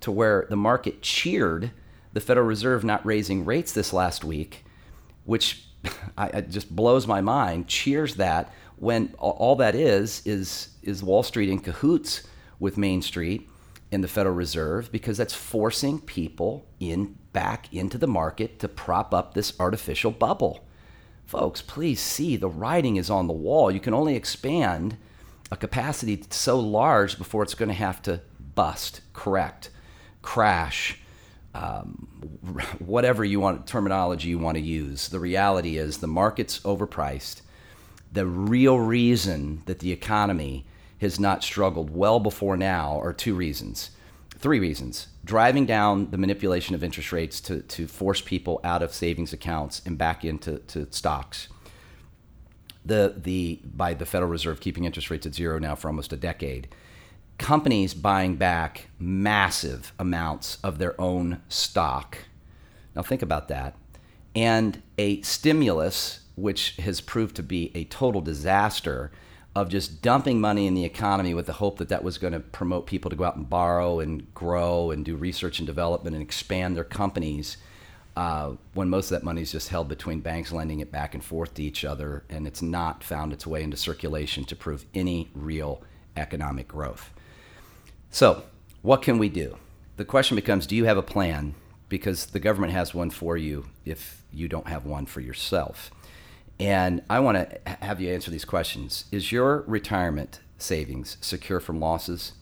to 0.00 0.10
where 0.10 0.48
the 0.50 0.56
market 0.56 1.02
cheered 1.02 1.70
the 2.12 2.20
Federal 2.20 2.48
Reserve 2.48 2.82
not 2.82 3.06
raising 3.06 3.44
rates 3.44 3.70
this 3.70 3.92
last 3.92 4.24
week, 4.24 4.64
which 5.26 5.68
I, 6.18 6.40
just 6.40 6.74
blows 6.74 7.06
my 7.06 7.20
mind. 7.20 7.68
Cheers 7.68 8.16
that 8.16 8.52
when 8.76 9.14
all 9.18 9.56
that 9.56 9.74
is 9.74 10.22
is 10.24 10.68
is 10.82 11.02
Wall 11.02 11.22
Street 11.22 11.48
in 11.48 11.58
cahoots 11.58 12.22
with 12.58 12.78
Main 12.78 13.02
Street 13.02 13.48
and 13.92 14.02
the 14.02 14.08
Federal 14.08 14.34
Reserve 14.34 14.90
because 14.90 15.16
that's 15.16 15.34
forcing 15.34 16.00
people 16.00 16.66
in 16.80 17.16
back 17.32 17.72
into 17.72 17.98
the 17.98 18.06
market 18.06 18.58
to 18.60 18.68
prop 18.68 19.12
up 19.12 19.34
this 19.34 19.58
artificial 19.60 20.10
bubble. 20.10 20.66
Folks, 21.26 21.60
please 21.60 22.00
see 22.00 22.36
the 22.36 22.48
writing 22.48 22.96
is 22.96 23.10
on 23.10 23.26
the 23.26 23.32
wall. 23.32 23.70
You 23.70 23.80
can 23.80 23.94
only 23.94 24.14
expand 24.14 24.96
a 25.50 25.56
capacity 25.56 26.24
so 26.30 26.58
large 26.58 27.18
before 27.18 27.42
it's 27.42 27.54
going 27.54 27.68
to 27.68 27.74
have 27.74 28.00
to 28.02 28.20
bust, 28.54 29.00
correct, 29.12 29.70
crash, 30.22 31.00
um, 31.56 32.08
whatever 32.78 33.24
you 33.24 33.40
want 33.40 33.66
terminology 33.66 34.28
you 34.28 34.38
want 34.38 34.56
to 34.56 34.62
use. 34.62 35.08
The 35.08 35.20
reality 35.20 35.78
is 35.78 35.98
the 35.98 36.06
market's 36.06 36.60
overpriced. 36.60 37.40
The 38.12 38.26
real 38.26 38.78
reason 38.78 39.62
that 39.66 39.80
the 39.80 39.92
economy 39.92 40.66
has 41.00 41.20
not 41.20 41.42
struggled 41.42 41.90
well 41.90 42.20
before 42.20 42.56
now 42.56 42.98
are 43.00 43.12
two 43.12 43.34
reasons. 43.34 43.90
Three 44.38 44.60
reasons. 44.60 45.08
Driving 45.24 45.66
down 45.66 46.10
the 46.10 46.18
manipulation 46.18 46.74
of 46.74 46.84
interest 46.84 47.10
rates 47.10 47.40
to, 47.42 47.62
to 47.62 47.86
force 47.86 48.20
people 48.20 48.60
out 48.62 48.82
of 48.82 48.94
savings 48.94 49.32
accounts 49.32 49.82
and 49.84 49.98
back 49.98 50.24
into 50.24 50.58
to 50.58 50.86
stocks. 50.92 51.48
The, 52.84 53.14
the, 53.16 53.60
by 53.64 53.94
the 53.94 54.06
Federal 54.06 54.30
Reserve 54.30 54.60
keeping 54.60 54.84
interest 54.84 55.10
rates 55.10 55.26
at 55.26 55.34
zero 55.34 55.58
now 55.58 55.74
for 55.74 55.88
almost 55.88 56.12
a 56.12 56.16
decade. 56.16 56.68
Companies 57.38 57.94
buying 57.94 58.36
back 58.36 58.88
massive 58.98 59.92
amounts 59.98 60.58
of 60.64 60.78
their 60.78 60.98
own 61.00 61.42
stock. 61.48 62.18
Now, 62.94 63.02
think 63.02 63.22
about 63.22 63.48
that. 63.48 63.74
And 64.34 64.82
a 64.98 65.20
stimulus, 65.22 66.20
which 66.34 66.76
has 66.76 67.00
proved 67.00 67.36
to 67.36 67.42
be 67.42 67.70
a 67.74 67.84
total 67.84 68.20
disaster 68.20 69.10
of 69.54 69.70
just 69.70 70.02
dumping 70.02 70.38
money 70.38 70.66
in 70.66 70.74
the 70.74 70.84
economy 70.84 71.32
with 71.32 71.46
the 71.46 71.54
hope 71.54 71.78
that 71.78 71.88
that 71.88 72.04
was 72.04 72.18
going 72.18 72.34
to 72.34 72.40
promote 72.40 72.86
people 72.86 73.10
to 73.10 73.16
go 73.16 73.24
out 73.24 73.36
and 73.36 73.48
borrow 73.48 74.00
and 74.00 74.34
grow 74.34 74.90
and 74.90 75.04
do 75.04 75.16
research 75.16 75.58
and 75.58 75.66
development 75.66 76.14
and 76.14 76.22
expand 76.22 76.76
their 76.76 76.84
companies 76.84 77.56
uh, 78.16 78.52
when 78.74 78.90
most 78.90 79.10
of 79.10 79.18
that 79.18 79.24
money 79.24 79.40
is 79.40 79.52
just 79.52 79.68
held 79.68 79.88
between 79.88 80.20
banks 80.20 80.52
lending 80.52 80.80
it 80.80 80.92
back 80.92 81.14
and 81.14 81.24
forth 81.24 81.54
to 81.54 81.62
each 81.62 81.84
other 81.86 82.22
and 82.28 82.46
it's 82.46 82.60
not 82.60 83.02
found 83.02 83.32
its 83.32 83.46
way 83.46 83.62
into 83.62 83.78
circulation 83.78 84.44
to 84.44 84.54
prove 84.54 84.84
any 84.94 85.30
real 85.34 85.82
economic 86.18 86.68
growth. 86.68 87.12
So, 88.10 88.44
what 88.82 89.02
can 89.02 89.18
we 89.18 89.28
do? 89.28 89.56
The 89.96 90.04
question 90.04 90.36
becomes 90.36 90.66
do 90.66 90.76
you 90.76 90.84
have 90.84 90.96
a 90.96 91.02
plan? 91.02 91.54
Because 91.88 92.26
the 92.26 92.40
government 92.40 92.72
has 92.72 92.94
one 92.94 93.10
for 93.10 93.36
you 93.36 93.66
if 93.84 94.22
you 94.32 94.48
don't 94.48 94.66
have 94.66 94.84
one 94.84 95.06
for 95.06 95.20
yourself. 95.20 95.90
And 96.58 97.02
I 97.08 97.20
want 97.20 97.36
to 97.38 97.76
have 97.82 98.00
you 98.00 98.12
answer 98.12 98.30
these 98.30 98.44
questions. 98.44 99.04
Is 99.12 99.30
your 99.30 99.62
retirement 99.62 100.40
savings 100.58 101.16
secure 101.20 101.60
from 101.60 101.80
losses? 101.80 102.32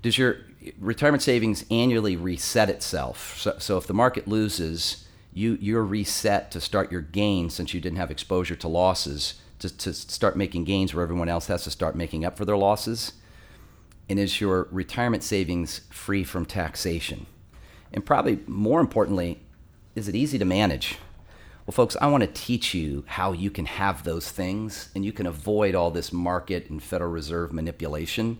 Does 0.00 0.16
your 0.16 0.38
retirement 0.78 1.22
savings 1.22 1.64
annually 1.70 2.16
reset 2.16 2.70
itself? 2.70 3.36
So, 3.38 3.56
so 3.58 3.78
if 3.78 3.86
the 3.86 3.94
market 3.94 4.26
loses, 4.26 5.06
you, 5.34 5.58
you're 5.60 5.84
reset 5.84 6.50
to 6.52 6.60
start 6.60 6.90
your 6.90 7.00
gains 7.00 7.54
since 7.54 7.74
you 7.74 7.80
didn't 7.80 7.98
have 7.98 8.10
exposure 8.10 8.56
to 8.56 8.68
losses 8.68 9.34
to, 9.58 9.76
to 9.78 9.92
start 9.92 10.36
making 10.36 10.64
gains 10.64 10.92
where 10.92 11.04
everyone 11.04 11.28
else 11.28 11.46
has 11.46 11.64
to 11.64 11.70
start 11.70 11.94
making 11.94 12.24
up 12.24 12.36
for 12.36 12.44
their 12.44 12.56
losses? 12.56 13.12
And 14.12 14.20
is 14.20 14.42
your 14.42 14.68
retirement 14.70 15.22
savings 15.22 15.80
free 15.88 16.22
from 16.22 16.44
taxation? 16.44 17.24
And 17.94 18.04
probably 18.04 18.40
more 18.46 18.78
importantly, 18.78 19.40
is 19.94 20.06
it 20.06 20.14
easy 20.14 20.38
to 20.38 20.44
manage? 20.44 20.98
Well, 21.64 21.72
folks, 21.72 21.96
I 21.98 22.08
want 22.08 22.20
to 22.20 22.26
teach 22.26 22.74
you 22.74 23.04
how 23.06 23.32
you 23.32 23.50
can 23.50 23.64
have 23.64 24.04
those 24.04 24.30
things 24.30 24.90
and 24.94 25.02
you 25.02 25.14
can 25.14 25.24
avoid 25.24 25.74
all 25.74 25.90
this 25.90 26.12
market 26.12 26.68
and 26.68 26.82
Federal 26.82 27.10
Reserve 27.10 27.54
manipulation. 27.54 28.36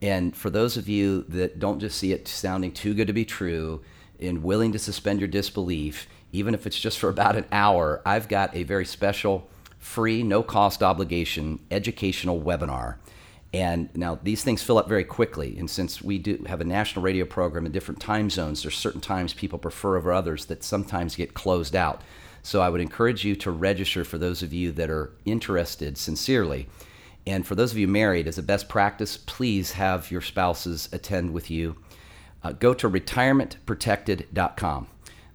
And 0.00 0.36
for 0.36 0.50
those 0.50 0.76
of 0.76 0.88
you 0.88 1.24
that 1.30 1.58
don't 1.58 1.80
just 1.80 1.98
see 1.98 2.12
it 2.12 2.28
sounding 2.28 2.70
too 2.70 2.94
good 2.94 3.08
to 3.08 3.12
be 3.12 3.24
true 3.24 3.82
and 4.20 4.44
willing 4.44 4.70
to 4.70 4.78
suspend 4.78 5.18
your 5.18 5.26
disbelief, 5.26 6.06
even 6.30 6.54
if 6.54 6.64
it's 6.64 6.78
just 6.78 7.00
for 7.00 7.08
about 7.08 7.34
an 7.34 7.46
hour, 7.50 8.02
I've 8.06 8.28
got 8.28 8.54
a 8.54 8.62
very 8.62 8.84
special, 8.84 9.50
free, 9.80 10.22
no 10.22 10.44
cost 10.44 10.80
obligation 10.80 11.58
educational 11.72 12.40
webinar. 12.40 12.98
And 13.52 13.88
now 13.96 14.18
these 14.22 14.44
things 14.44 14.62
fill 14.62 14.78
up 14.78 14.88
very 14.88 15.04
quickly. 15.04 15.58
And 15.58 15.70
since 15.70 16.02
we 16.02 16.18
do 16.18 16.44
have 16.46 16.60
a 16.60 16.64
national 16.64 17.02
radio 17.02 17.24
program 17.24 17.64
in 17.64 17.72
different 17.72 18.00
time 18.00 18.28
zones, 18.28 18.62
there's 18.62 18.76
certain 18.76 19.00
times 19.00 19.32
people 19.32 19.58
prefer 19.58 19.96
over 19.96 20.12
others 20.12 20.46
that 20.46 20.62
sometimes 20.62 21.16
get 21.16 21.34
closed 21.34 21.74
out. 21.74 22.02
So 22.42 22.60
I 22.60 22.68
would 22.68 22.80
encourage 22.80 23.24
you 23.24 23.34
to 23.36 23.50
register 23.50 24.04
for 24.04 24.18
those 24.18 24.42
of 24.42 24.52
you 24.52 24.70
that 24.72 24.90
are 24.90 25.12
interested 25.24 25.96
sincerely. 25.96 26.68
And 27.26 27.46
for 27.46 27.54
those 27.54 27.72
of 27.72 27.78
you 27.78 27.88
married, 27.88 28.26
as 28.26 28.38
a 28.38 28.42
best 28.42 28.68
practice, 28.68 29.16
please 29.16 29.72
have 29.72 30.10
your 30.10 30.20
spouses 30.20 30.88
attend 30.92 31.32
with 31.32 31.50
you. 31.50 31.76
Uh, 32.42 32.52
go 32.52 32.72
to 32.74 32.88
retirementprotected.com. 32.88 34.86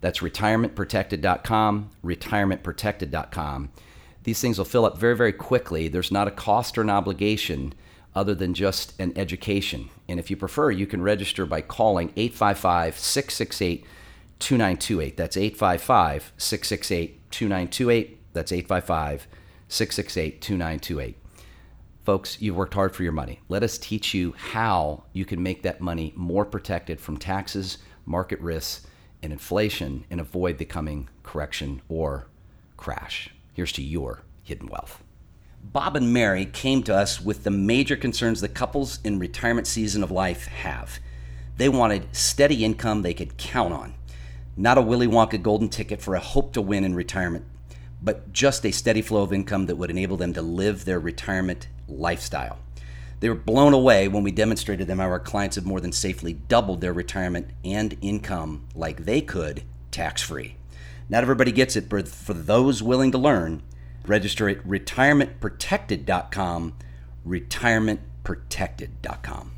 That's 0.01 0.19
retirementprotected.com, 0.19 1.89
retirementprotected.com. 2.03 3.69
These 4.23 4.41
things 4.41 4.57
will 4.57 4.65
fill 4.65 4.85
up 4.85 4.97
very, 4.97 5.15
very 5.15 5.33
quickly. 5.33 5.87
There's 5.87 6.11
not 6.11 6.27
a 6.27 6.31
cost 6.31 6.77
or 6.77 6.81
an 6.81 6.89
obligation 6.89 7.73
other 8.15 8.35
than 8.35 8.53
just 8.53 8.99
an 8.99 9.13
education. 9.15 9.89
And 10.07 10.19
if 10.19 10.29
you 10.29 10.37
prefer, 10.37 10.71
you 10.71 10.85
can 10.85 11.01
register 11.01 11.45
by 11.45 11.61
calling 11.61 12.13
855 12.15 12.97
668 12.97 13.85
2928. 14.39 15.17
That's 15.17 15.37
855 15.37 16.33
668 16.37 17.31
2928. 17.31 18.33
That's 18.33 18.51
855 18.51 19.27
668 19.67 20.41
2928. 20.41 21.17
Folks, 22.03 22.41
you've 22.41 22.57
worked 22.57 22.73
hard 22.73 22.93
for 22.93 23.03
your 23.03 23.13
money. 23.13 23.39
Let 23.47 23.63
us 23.63 23.77
teach 23.77 24.13
you 24.13 24.33
how 24.33 25.03
you 25.13 25.23
can 25.23 25.41
make 25.41 25.63
that 25.63 25.79
money 25.79 26.11
more 26.17 26.43
protected 26.43 26.99
from 26.99 27.15
taxes, 27.17 27.77
market 28.05 28.41
risks, 28.41 28.85
and 29.21 29.31
inflation 29.31 30.03
and 30.11 30.19
avoid 30.19 30.57
the 30.57 30.65
coming 30.65 31.07
correction 31.23 31.81
or 31.87 32.27
crash. 32.75 33.29
Here's 33.53 33.71
to 33.73 33.81
your 33.81 34.23
hidden 34.43 34.67
wealth. 34.67 35.01
Bob 35.63 35.95
and 35.95 36.13
Mary 36.13 36.45
came 36.45 36.83
to 36.83 36.95
us 36.95 37.21
with 37.21 37.43
the 37.43 37.51
major 37.51 37.95
concerns 37.95 38.41
that 38.41 38.53
couples 38.53 38.99
in 39.03 39.17
retirement 39.17 39.65
season 39.65 40.03
of 40.03 40.11
life 40.11 40.47
have. 40.47 40.99
They 41.57 41.69
wanted 41.69 42.15
steady 42.15 42.65
income 42.65 43.01
they 43.01 43.13
could 43.13 43.37
count 43.37 43.73
on 43.73 43.95
not 44.55 44.77
a 44.77 44.81
Willy 44.81 45.07
Wonka 45.07 45.41
golden 45.41 45.69
ticket 45.69 46.01
for 46.01 46.15
a 46.15 46.19
hope 46.19 46.53
to 46.53 46.61
win 46.61 46.83
in 46.83 46.95
retirement, 46.95 47.45
but 48.01 48.31
just 48.31 48.65
a 48.65 48.71
steady 48.71 49.01
flow 49.01 49.23
of 49.23 49.33
income 49.33 49.65
that 49.65 49.77
would 49.77 49.89
enable 49.89 50.17
them 50.17 50.33
to 50.33 50.41
live 50.41 50.85
their 50.85 50.99
retirement 50.99 51.67
lifestyle. 51.87 52.59
They 53.19 53.29
were 53.29 53.35
blown 53.35 53.73
away 53.73 54.07
when 54.07 54.23
we 54.23 54.31
demonstrated 54.31 54.87
them 54.87 54.99
how 54.99 55.07
our 55.07 55.19
clients 55.19 55.55
have 55.55 55.65
more 55.65 55.79
than 55.79 55.91
safely 55.91 56.33
doubled 56.33 56.81
their 56.81 56.93
retirement 56.93 57.47
and 57.63 57.97
income 58.01 58.67
like 58.75 59.05
they 59.05 59.21
could 59.21 59.63
tax 59.91 60.21
free. 60.21 60.57
Not 61.09 61.23
everybody 61.23 61.51
gets 61.51 61.75
it, 61.75 61.89
but 61.89 62.07
for 62.07 62.33
those 62.33 62.83
willing 62.83 63.11
to 63.11 63.17
learn, 63.17 63.63
register 64.07 64.49
at 64.49 64.67
retirementprotected.com, 64.67 66.73
retirementprotected.com. 67.25 69.51